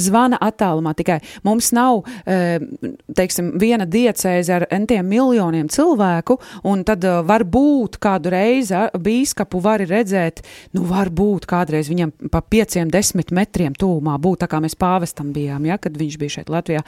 Zvana 0.00 0.38
attālumā 0.44 0.92
tikai 0.96 1.18
mums 1.46 1.70
nav, 1.76 2.02
teiksim, 3.16 3.54
viena 3.60 3.86
diecēze 3.88 4.54
ar 4.58 4.66
entiem 4.74 5.08
miljoniem 5.08 5.70
cilvēku, 5.72 6.38
un 6.68 6.84
tad 6.88 7.04
varbūt 7.28 7.98
kādu 8.02 8.32
reizi 8.32 8.76
bīskapu 8.92 9.62
var 9.64 9.84
redzēt, 9.88 10.44
nu 10.76 10.84
varbūt 10.88 11.48
kādreiz 11.48 11.88
viņam 11.92 12.12
pa 12.32 12.42
pieciem, 12.44 12.92
desmit 12.92 13.32
metriem 13.32 13.76
tūmā 13.78 14.18
būt, 14.20 14.42
tā 14.44 14.50
kā 14.52 14.60
mēs 14.64 14.76
pāvestam 14.78 15.32
bijām, 15.36 15.66
ja, 15.68 15.80
kad 15.80 15.96
viņš 15.96 16.20
bija 16.20 16.38
šeit 16.38 16.52
Latvijā. 16.52 16.84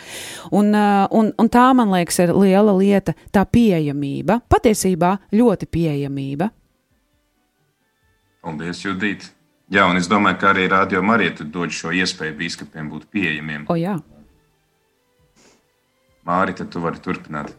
Un, 0.53 0.73
un, 0.77 1.33
un 1.33 1.53
tā, 1.53 1.67
man 1.77 1.93
liekas, 1.97 2.21
ir 2.25 2.37
liela 2.37 2.77
lieta, 2.77 3.17
tā 3.33 3.47
pieejamība, 3.49 4.43
patiesībā 4.53 5.17
ļoti 5.33 5.71
pieejamība. 5.71 6.53
Paldies, 8.41 8.85
Judīt! 8.87 9.40
Jā, 9.71 9.85
un 9.87 10.01
es 10.01 10.09
domāju, 10.11 10.41
ka 10.43 10.49
arī 10.51 10.65
Rādio 10.71 11.03
Marija 11.07 11.45
dod 11.47 11.71
šo 11.71 11.93
iespēju 11.95 12.35
biskupiem 12.41 12.89
būt 12.91 13.05
pieejamiem. 13.15 13.69
O, 13.71 13.77
jā. 13.79 13.95
Māri, 16.27 16.57
tad 16.59 16.73
tu 16.75 16.83
vari 16.83 16.99
turpināt. 17.05 17.53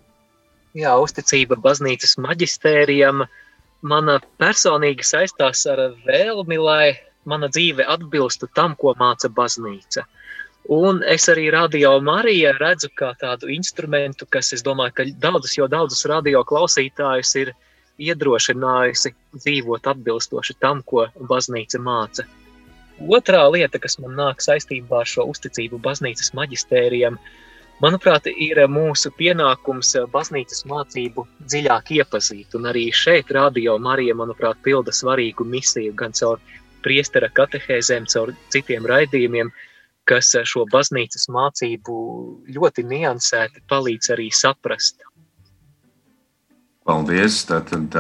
Jā, 0.76 0.98
uzticība 1.00 1.56
baznīcas 1.60 2.18
maģistērijam 2.20 3.24
mana 3.82 4.18
personīgi 4.40 5.08
saistās 5.08 5.64
ar 5.72 5.82
vēlmi, 6.04 6.60
lai 6.60 6.92
mana 7.24 7.48
dzīve 7.52 7.88
atbilstu 7.88 8.50
tam, 8.56 8.76
ko 8.76 8.94
māca 9.00 9.32
baznīca. 9.32 10.06
Un 10.72 11.02
es 11.08 11.26
arī 11.32 11.48
radio 11.54 11.96
Mariju 12.04 12.54
redzu 12.60 12.92
kā 12.98 13.16
tādu 13.20 13.50
instrumentu, 13.56 14.28
kas, 14.30 14.52
es 14.54 14.64
domāju, 14.64 14.94
ka 15.00 15.06
daudzus, 15.24 15.56
jo 15.58 15.68
daudzus 15.72 16.06
radio 16.12 16.44
klausītājus 16.48 17.34
ir 17.42 17.54
iedrošinājusi 18.10 19.14
dzīvot 19.38 19.88
atbilstoši 19.94 20.58
tam, 20.64 20.82
ko 20.86 21.08
baznīca 21.30 21.82
māca. 21.84 22.26
Otrā 23.02 23.42
lieta, 23.50 23.80
kas 23.82 23.98
man 24.02 24.14
nāk 24.18 24.44
saistībā 24.46 25.02
ar 25.02 25.10
šo 25.10 25.26
uzticību 25.32 25.80
baznīcas 25.82 26.34
maģistērijam, 26.38 27.18
manuprāt, 27.82 28.28
ir 28.30 28.62
mūsu 28.70 29.10
pienākums 29.18 29.96
baznīcas 30.14 30.66
mācību 30.70 31.26
dziļāk 31.48 31.94
iepazīt. 31.98 32.54
Un 32.60 32.70
arī 32.70 32.90
šeit 32.94 33.32
radio 33.34 33.78
Marija, 33.82 34.18
manuprāt, 34.18 34.62
pilda 34.66 34.94
svarīgu 34.94 35.48
misiju 35.48 35.96
gan 35.98 36.14
caur 36.18 36.42
priestera 36.86 37.30
katehēzēm, 37.34 38.08
caur 38.14 38.34
citiem 38.54 38.86
raidījumiem, 38.90 39.50
kas 40.10 40.34
šo 40.50 40.66
baznīcas 40.70 41.28
mācību 41.34 41.96
ļoti 42.54 42.86
niansēti 42.90 43.66
palīdz 43.70 44.14
arī 44.16 44.30
saprast. 44.34 45.02
Paldies! 46.82 47.44
Tātad 47.46 47.94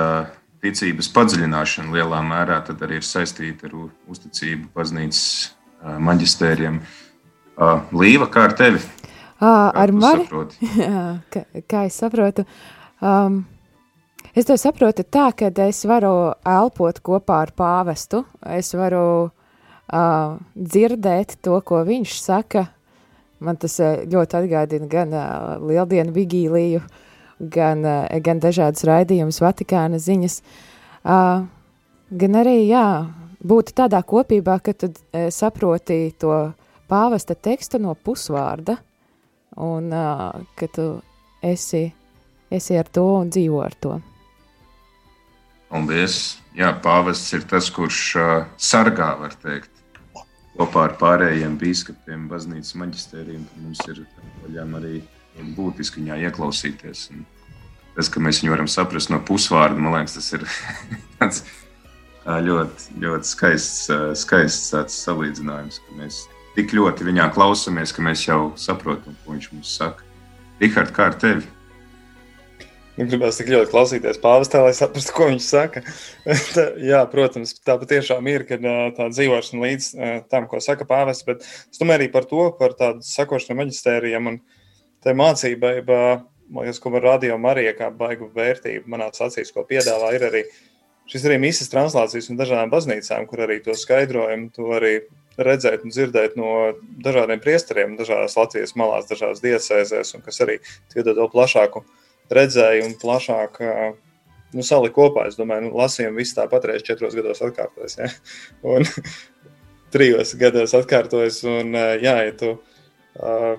ticības 0.61 1.09
padziļināšana 1.13 1.93
lielā 1.93 2.21
mērā 2.25 2.61
arī 2.71 2.97
ir 2.97 3.05
saistīta 3.05 3.69
ar 3.69 3.75
uzticību 4.09 4.71
baznīcas 4.73 5.23
maģistērijiem. 6.01 6.79
Līva, 7.93 8.27
kā 8.34 8.47
ar 8.49 8.55
tevi? 8.57 8.82
Ar 9.41 9.93
mani? 9.93 10.25
kā, 11.34 11.43
kā 11.71 11.86
es 11.89 12.01
saprotu? 12.01 12.47
Um, 13.01 13.43
Es 14.38 14.45
to 14.47 14.55
saprotu 14.55 15.03
tā, 15.03 15.25
ka 15.36 15.49
es 15.65 15.82
varu 15.84 16.32
elpot 16.47 17.01
kopā 17.03 17.41
ar 17.43 17.49
pāvestu. 17.57 18.21
Es 18.47 18.69
varu 18.77 19.01
uh, 19.27 20.38
dzirdēt 20.55 21.36
to, 21.43 21.57
ko 21.67 21.82
viņš 21.84 22.13
saka. 22.21 22.67
Man 23.43 23.59
tas 23.59 23.75
ļoti 23.82 24.38
atgādina 24.39 24.88
gan 24.88 25.11
uh, 25.17 25.57
Lieldienu 25.67 26.13
vigīliju, 26.15 26.79
uh, 26.79 27.11
gan 27.49 28.43
dažādas 28.43 28.85
raidījumus, 28.85 29.41
Vatikāna 29.41 29.97
ziņas. 30.01 30.41
Gan 31.03 32.37
arī, 32.37 32.57
jā, 32.69 32.85
būt 33.41 33.73
tādā 33.77 34.01
kopībā, 34.05 34.59
ka 34.61 34.75
tu 34.77 34.91
uh, 34.91 35.29
saproti 35.33 36.11
to 36.19 36.53
pāvesta 36.91 37.35
tekstu 37.35 37.79
no 37.79 37.95
pusvārda 37.95 38.77
un 39.57 39.89
ka 40.55 40.67
tu 40.71 40.85
esi, 41.43 41.85
esi 42.51 42.77
ar 42.79 42.87
to 42.87 43.03
un 43.19 43.31
dzīvo 43.31 43.59
ar 43.63 43.75
to. 43.79 43.97
Paldies! 45.71 46.37
Jā, 46.51 46.73
pāvests 46.83 47.31
ir 47.31 47.45
tas, 47.47 47.69
kurš 47.71 47.99
uh, 48.19 48.31
sargā, 48.59 49.13
var 49.21 49.31
teikt, 49.39 49.71
kopā 50.57 50.89
ar 50.89 50.97
pārējiem 50.99 51.55
biskupiem, 51.59 52.25
baznīcas 52.27 52.75
maģistēriem. 52.81 53.45
Mums 53.63 53.79
ir 53.87 54.01
vaļām 54.43 54.75
arī 55.38 55.53
būtiski 55.57 56.01
viņā 56.01 56.19
ieklausīties. 56.27 57.07
Un 57.15 57.25
tas, 57.95 58.09
ka 58.11 58.23
mēs 58.23 58.41
viņu 58.41 58.55
varam 58.55 58.69
saprast 58.71 59.11
no 59.13 59.21
pusvārda, 59.27 59.79
man 59.79 59.99
liekas, 59.99 60.17
tas 60.19 60.32
ir 60.38 60.45
tāds 61.19 61.43
ļoti, 62.25 62.99
ļoti 63.01 63.32
skaists, 63.32 63.88
skaists 64.21 65.01
salīdzinājums, 65.05 65.82
ka 65.86 65.97
mēs 66.01 66.25
tik 66.55 66.75
ļoti 66.75 67.07
viņā 67.07 67.32
klausāmies, 67.36 67.95
ka 67.95 68.03
mēs 68.05 68.27
jau 68.27 68.51
saprotam, 68.59 69.17
ko 69.25 69.36
viņš 69.36 69.49
mums 69.55 69.73
saka. 69.79 70.07
Rihard, 70.61 70.93
kā 70.93 71.09
ar 71.09 71.17
tevi? 71.17 71.47
Man 72.97 73.07
gribās 73.07 73.38
tik 73.39 73.47
ļoti 73.49 73.71
klausīties 73.71 74.19
pāvestā, 74.21 74.59
lai 74.65 74.73
saprastu, 74.75 75.13
ko 75.15 75.29
viņš 75.29 75.45
saka. 75.47 75.82
tā, 76.55 76.65
jā, 76.84 76.99
protams, 77.09 77.55
tā 77.65 77.77
patiešām 77.82 78.27
ir, 78.29 78.43
kad 78.49 78.65
tā 78.97 79.07
dzīvošana 79.13 79.63
līdz 79.63 79.88
tam, 80.29 80.45
ko 80.51 80.59
saka 80.61 80.86
pāvests, 80.89 81.25
bet 81.25 81.45
es 81.47 81.82
domāju 81.82 82.01
arī 82.01 82.09
par 82.13 82.27
to, 82.29 82.49
par 82.59 82.75
tādu 82.77 83.05
sakošanu 83.07 83.61
maģistērijam 83.61 84.27
un 84.34 84.41
tai 85.03 85.15
mācībai, 85.17 85.75
man 85.87 86.65
liekas, 86.65 86.81
ko 86.83 86.91
var 86.95 87.07
radio 87.13 87.37
Marija 87.41 87.73
kā 87.77 87.89
baigu 87.95 88.29
vērtību 88.35 88.91
manās 88.91 89.23
acīs, 89.23 89.53
ko 89.55 89.65
piedāvā, 89.67 90.13
ir 90.17 90.27
arī 90.27 90.43
šis 91.11 91.25
arī 91.27 91.39
misijas 91.41 91.71
translācijas 91.71 92.29
un 92.31 92.39
dažādām 92.39 92.71
baznīcām, 92.71 93.25
kur 93.27 93.43
arī 93.45 93.59
to 93.65 93.75
skaidrojumu, 93.77 94.51
to 94.55 94.69
arī 94.77 94.93
redzēt 95.41 95.83
un 95.85 95.93
dzirdēt 95.93 96.37
no 96.39 96.53
dažādiem 97.03 97.41
priesteriem, 97.43 97.97
dažādās 97.99 98.37
Latvijas 98.37 98.75
malās, 98.79 99.09
dažādās 99.09 99.43
diecēzēs, 99.43 100.15
un 100.15 100.23
kas 100.25 100.41
arī 100.45 100.59
iedod 100.95 101.17
vēl 101.17 101.31
plašāku 101.33 101.83
redzēju 102.31 102.87
un 102.87 102.95
plašāk 103.01 103.59
nu, 104.53 104.63
saliku 104.65 105.01
kopā. 105.01 105.27
Es 105.29 105.37
domāju, 105.39 105.67
nu, 105.67 105.75
lasījumu 105.79 106.21
viss 106.21 106.37
tāpat 106.37 106.69
reizes 106.69 106.87
četros 106.87 107.15
gados 107.17 107.43
atkārtojas. 107.43 107.97
Ja? 107.99 108.09
Un 108.75 108.87
trijos 109.91 110.35
gados 110.39 110.75
atkārtojas. 110.77 111.41
Un, 111.47 111.75
jā, 111.75 112.15
ja 112.27 112.35
tu, 112.37 112.53
uh, 113.19 113.55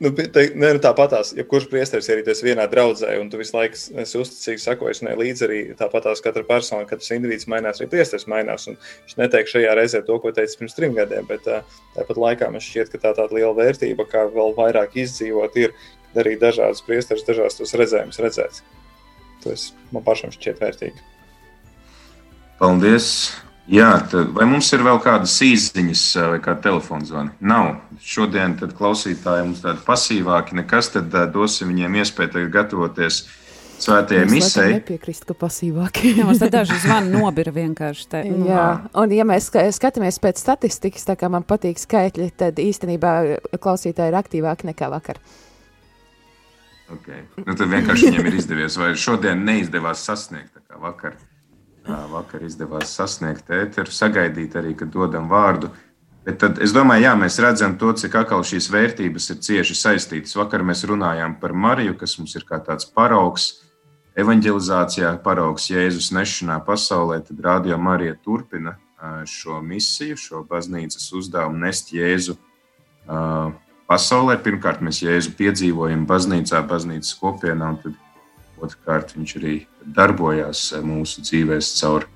nu, 0.00 0.10
te, 0.12 0.44
ne, 0.54 0.70
nu, 0.76 0.80
tāpatās, 0.82 1.32
ja 1.36 1.44
kurš 1.48 1.68
priesteris 1.72 2.08
ir 2.10 2.20
arī 2.20 2.34
vienā 2.44 2.66
draudzē, 2.70 3.14
un 3.20 3.30
tu 3.32 3.40
visu 3.40 3.56
laiku 3.56 3.78
esi 4.02 4.20
uzticīgi 4.20 4.62
sakojis, 4.62 5.02
ne 5.06 5.16
līdzi 5.16 5.46
arī 5.46 5.60
tāpatās 5.78 6.20
katra 6.24 6.44
persona, 6.48 6.88
katrs 6.88 7.14
individs 7.16 7.48
mainās, 7.50 7.80
arī 7.80 7.88
priesteris 7.94 8.28
mainās. 8.30 8.68
Viņš 8.68 9.16
neteiks 9.20 9.56
šajā 9.56 9.76
reizē 9.78 10.02
to, 10.06 10.18
ko 10.20 10.34
teica 10.36 10.60
pirms 10.60 10.76
trim 10.76 10.96
gadiem, 10.98 11.28
bet 11.28 11.46
tāpat 11.46 12.20
laikā 12.26 12.50
man 12.52 12.64
šķiet, 12.64 12.92
ka 12.92 13.02
tā 13.06 13.14
tāda 13.20 13.38
liela 13.38 13.54
vērtība, 13.56 14.08
kā 14.10 14.26
vēl 14.32 14.56
vairāk 14.58 14.98
izdzīvot, 15.06 15.56
ir, 15.64 15.76
arī 16.16 16.36
dažādas 16.40 16.84
priesteris, 16.84 17.26
dažādas 17.26 17.58
tos 17.58 17.74
redzējumus 17.76 18.20
redzēt. 18.24 18.62
Tas 19.44 19.70
man 19.92 20.04
pašam 20.06 20.32
šķiet 20.34 20.62
vērtīgi. 20.62 21.04
Paldies! 22.60 23.12
Jā, 23.66 23.88
tad, 24.10 24.30
vai 24.36 24.46
mums 24.46 24.68
ir 24.76 24.84
vēl 24.86 25.00
kādas 25.02 25.32
īsiņas 25.42 26.02
vai 26.30 26.38
kāda 26.42 26.60
telefona 26.68 27.08
zvana? 27.08 27.32
Nav. 27.42 27.72
Šodien 28.06 28.54
klausītāji 28.60 29.48
mums 29.48 29.64
tādi 29.64 29.82
pasīvāki, 29.86 30.54
nekas, 30.60 30.92
tad 30.94 31.16
dosim 31.34 31.72
viņiem 31.72 31.98
iespēju 31.98 32.46
gatavoties 32.54 33.24
svētajai 33.82 34.26
misijai. 34.30 34.68
Es 34.70 34.78
nepiekrītu, 34.80 35.26
ka 35.30 35.36
pasīvāki. 35.40 36.12
Jā, 36.16 36.24
mums 36.28 36.42
daži 36.52 36.78
zvani 36.84 37.12
nobira 37.16 37.52
vienkārši. 37.54 38.06
Te. 38.12 38.22
Nu. 38.30 38.46
Jā, 38.50 38.66
un 39.02 39.14
ja 39.16 39.26
mēs 39.28 39.50
skatāmies 39.50 40.20
pēc 40.22 40.40
statistikas, 40.42 41.06
tā 41.08 41.18
kā 41.18 41.30
man 41.32 41.46
patīk 41.46 41.80
skaitļi, 41.82 42.30
tad 42.38 42.62
īstenībā 42.62 43.16
klausītāji 43.58 44.14
ir 44.14 44.20
aktīvāki 44.22 44.70
nekā 44.70 44.90
vakar. 44.92 45.20
Okay. 46.86 47.24
Nu, 47.42 47.50
tad 47.50 47.66
vienkārši 47.66 48.12
viņiem 48.12 48.28
ir 48.30 48.36
izdevies, 48.38 48.76
vai 48.78 48.92
šodien 48.94 49.40
neizdevās 49.42 50.04
sasniegt. 50.06 50.54
Vakar, 50.78 51.16
vakar 51.86 52.42
izdevās 52.46 52.94
sasniegt 52.96 53.50
ēteru, 53.50 53.92
sagaidīt 53.92 54.56
arī, 54.58 54.74
kad 54.78 54.90
dodam 54.92 55.28
vārdu. 55.30 55.70
Bet 56.26 56.40
tad 56.42 56.58
es 56.58 56.72
domāju, 56.74 57.04
jā, 57.06 57.12
mēs 57.14 57.38
redzam 57.38 57.76
to, 57.78 57.92
cik 57.94 58.16
atkal 58.18 58.42
šīs 58.42 58.66
vērtības 58.74 59.30
ir 59.30 59.38
cieši 59.46 59.76
saistītas. 59.78 60.34
Vakar 60.34 60.64
mēs 60.66 60.82
runājām 60.88 61.36
par 61.38 61.54
Mariju, 61.54 61.94
kas 62.00 62.16
mums 62.18 62.34
ir 62.34 62.42
kā 62.48 62.58
tāds 62.66 62.88
paraugs, 62.90 63.62
evanģelizācijā, 64.18 65.12
paraugs 65.22 65.68
Jēzus 65.70 66.10
nešanā 66.16 66.58
pasaulē. 66.66 67.20
Tad 67.28 67.44
Rādio 67.44 67.78
Marija 67.78 68.16
turpina 68.18 68.74
šo 69.28 69.60
misiju, 69.62 70.16
šo 70.18 70.42
baznīcas 70.48 71.12
uzdevumu 71.14 71.62
nest 71.62 71.92
Jēzu 71.94 72.34
pasaulē. 73.86 74.38
Pirmkārt, 74.42 74.82
mēs 74.82 75.04
Jēzu 75.04 75.36
piedzīvojam 75.38 76.08
baznīcā, 76.10 76.64
baznīcas 76.66 77.14
kopienā, 77.20 77.70
un 77.76 77.78
tad 77.84 78.02
otrkārt 78.62 79.14
viņš 79.16 79.34
arī 79.40 79.56
darbojās 79.96 80.68
mūsu 80.84 81.24
dzīvēs 81.24 81.72
caur, 81.80 82.06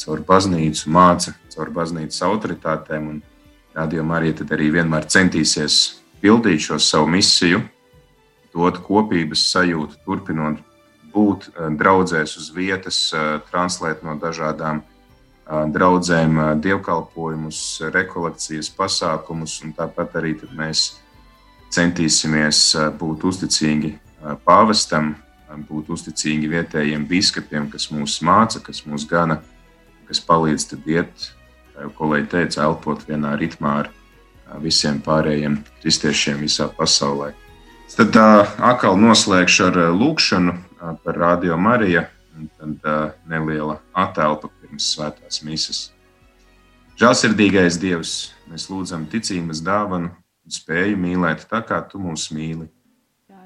caur 0.00 0.22
baznīcu, 0.28 0.90
māca 0.94 1.34
caur 1.54 1.72
baznīcas 1.74 2.22
autoritātēm. 2.26 3.08
Un 3.14 3.22
rādījumā 3.76 4.20
arī, 4.20 4.34
arī 4.50 4.70
vienmēr 4.78 5.08
centīsies 5.10 5.80
pildīt 6.22 6.64
šo 6.68 6.78
savu 6.82 7.10
misiju, 7.14 7.62
dot 8.54 8.80
kopības 8.82 9.44
sajūtu, 9.52 10.00
turpinot 10.06 10.62
būt 11.14 11.50
draudzēs 11.78 12.36
uz 12.40 12.48
vietas, 12.54 13.00
translēt 13.50 14.02
no 14.06 14.16
dažādām 14.18 14.82
draudzēm 15.48 16.60
dievkalpojumus, 16.60 17.60
rekolekcijas 17.94 18.68
pasākumus, 18.76 19.60
un 19.64 19.72
tāpat 19.76 20.18
arī 20.20 20.34
mēs 20.56 20.98
centīsimies 21.72 22.60
būt 23.00 23.24
uzticīgi 23.30 23.94
pāvestam, 24.44 25.14
būt 25.68 25.90
uzticīgi 25.94 26.50
vietējiem 26.50 27.06
biskupiem, 27.08 27.68
kas 27.72 27.88
mūs 27.90 28.20
māca, 28.24 28.60
kas 28.60 28.84
mūs 28.86 29.06
gana, 29.08 29.40
kas 30.08 30.20
palīdz 30.20 30.76
iet, 30.86 31.30
kā 31.74 31.86
jau 31.86 31.92
kolēģi 31.98 32.30
teica, 32.34 32.62
elpot 32.68 33.04
vienā 33.08 33.34
ritmā 33.40 33.74
ar 33.84 33.90
visiem 34.62 35.00
pārējiem 35.04 35.60
kristiešiem 35.82 36.40
visā 36.44 36.68
pasaulē. 36.76 37.32
Tad 37.96 38.16
atkal 38.16 38.98
noslēgšu 39.00 39.68
ar 39.70 39.78
lūkšanu 39.96 40.54
par 41.04 41.16
Radio 41.16 41.56
Mariju, 41.56 42.04
un 42.36 42.48
tad 42.84 43.22
neliela 43.28 43.80
attēlpa 43.96 44.48
pie 44.48 44.68
pirms 44.68 44.92
svētās 44.94 45.42
misijas. 45.42 45.88
Žēlsirdīgais 46.98 47.78
Dievs, 47.80 48.32
mēs 48.50 48.68
lūdzam 48.70 49.06
ticības 49.10 49.62
dāvanu 49.64 50.10
un 50.10 50.52
spēju 50.52 50.98
mīlēt 50.98 51.46
tā, 51.50 51.62
kā 51.62 51.80
Tu 51.90 52.00
mūs 52.02 52.28
mīli. 52.34 52.68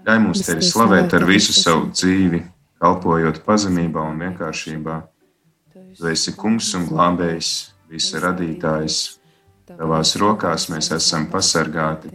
Ļauj 0.03 0.19
mums 0.19 0.43
Tevi 0.43 0.67
slavēt 0.67 1.13
ar 1.15 1.25
visu 1.29 1.55
savu 1.55 1.87
dzīvi, 1.93 2.41
kalpojot 2.83 3.43
pazemībā 3.47 4.03
un 4.11 4.19
vienkāršībā. 4.25 4.97
Tu 5.99 6.09
esi 6.11 6.35
kungs 6.35 6.73
un 6.75 6.89
glābējs, 6.89 7.51
visa 7.93 8.23
radītājs. 8.25 8.99
Tavās 9.69 10.17
rokās 10.19 10.67
mēs 10.73 10.91
esam 10.97 11.29
pasargāti. 11.31 12.11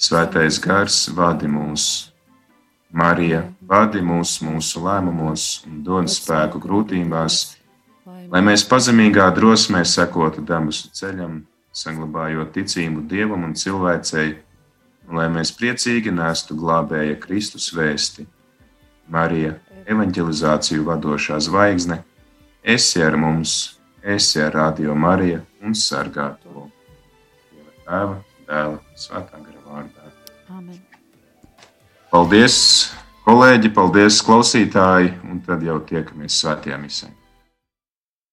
Svētais 0.00 0.60
gars 0.60 1.06
vadi 1.16 1.48
mūs. 1.48 1.86
Marija, 2.92 3.44
vadi 3.62 4.02
mūs 4.02 4.40
mūsu 4.42 4.82
lēmumos 4.84 5.46
un 5.68 5.80
dod 5.86 6.10
spēku 6.10 6.60
grūtībās, 6.60 7.36
lai 8.32 8.40
mēs 8.42 8.64
pazemīgā 8.66 9.28
drosmē 9.36 9.84
sekotu 9.86 10.42
debesu 10.44 10.90
ceļam, 10.98 11.44
saglabājot 11.70 12.50
ticību 12.56 13.04
dievam 13.08 13.46
un 13.46 13.54
cilvēcei, 13.54 14.34
un 15.10 15.18
lai 15.18 15.26
mēs 15.32 15.50
priecīgi 15.58 16.12
nestu 16.14 16.54
glābēja 16.58 17.18
Kristus 17.20 17.72
vēsti. 17.74 18.26
Marija, 19.10 19.56
evanģelizāciju 19.90 20.86
vadošā 20.86 21.40
zvaigzne, 21.42 21.98
esi 22.62 23.02
ar 23.02 23.18
mums, 23.18 23.56
esi 24.02 24.38
ar 24.42 24.54
Radio 24.54 24.94
Mariju 24.94 25.42
un 25.66 25.74
sargā 25.74 26.30
to. 26.44 26.68
Dieva 27.50 27.74
tēva, 27.82 28.18
dēla, 28.46 28.78
svētā 28.94 29.42
gara 29.42 29.64
vārdā. 29.66 30.12
Amen. 30.54 30.78
Paldies, 32.10 32.56
kolēģi, 33.26 33.74
paldies, 33.74 34.22
klausītāji, 34.26 35.16
un 35.26 35.42
tad 35.46 35.66
jau 35.66 35.80
tiekamies 35.90 36.38
svētajā 36.42 36.78
misē. 36.78 37.10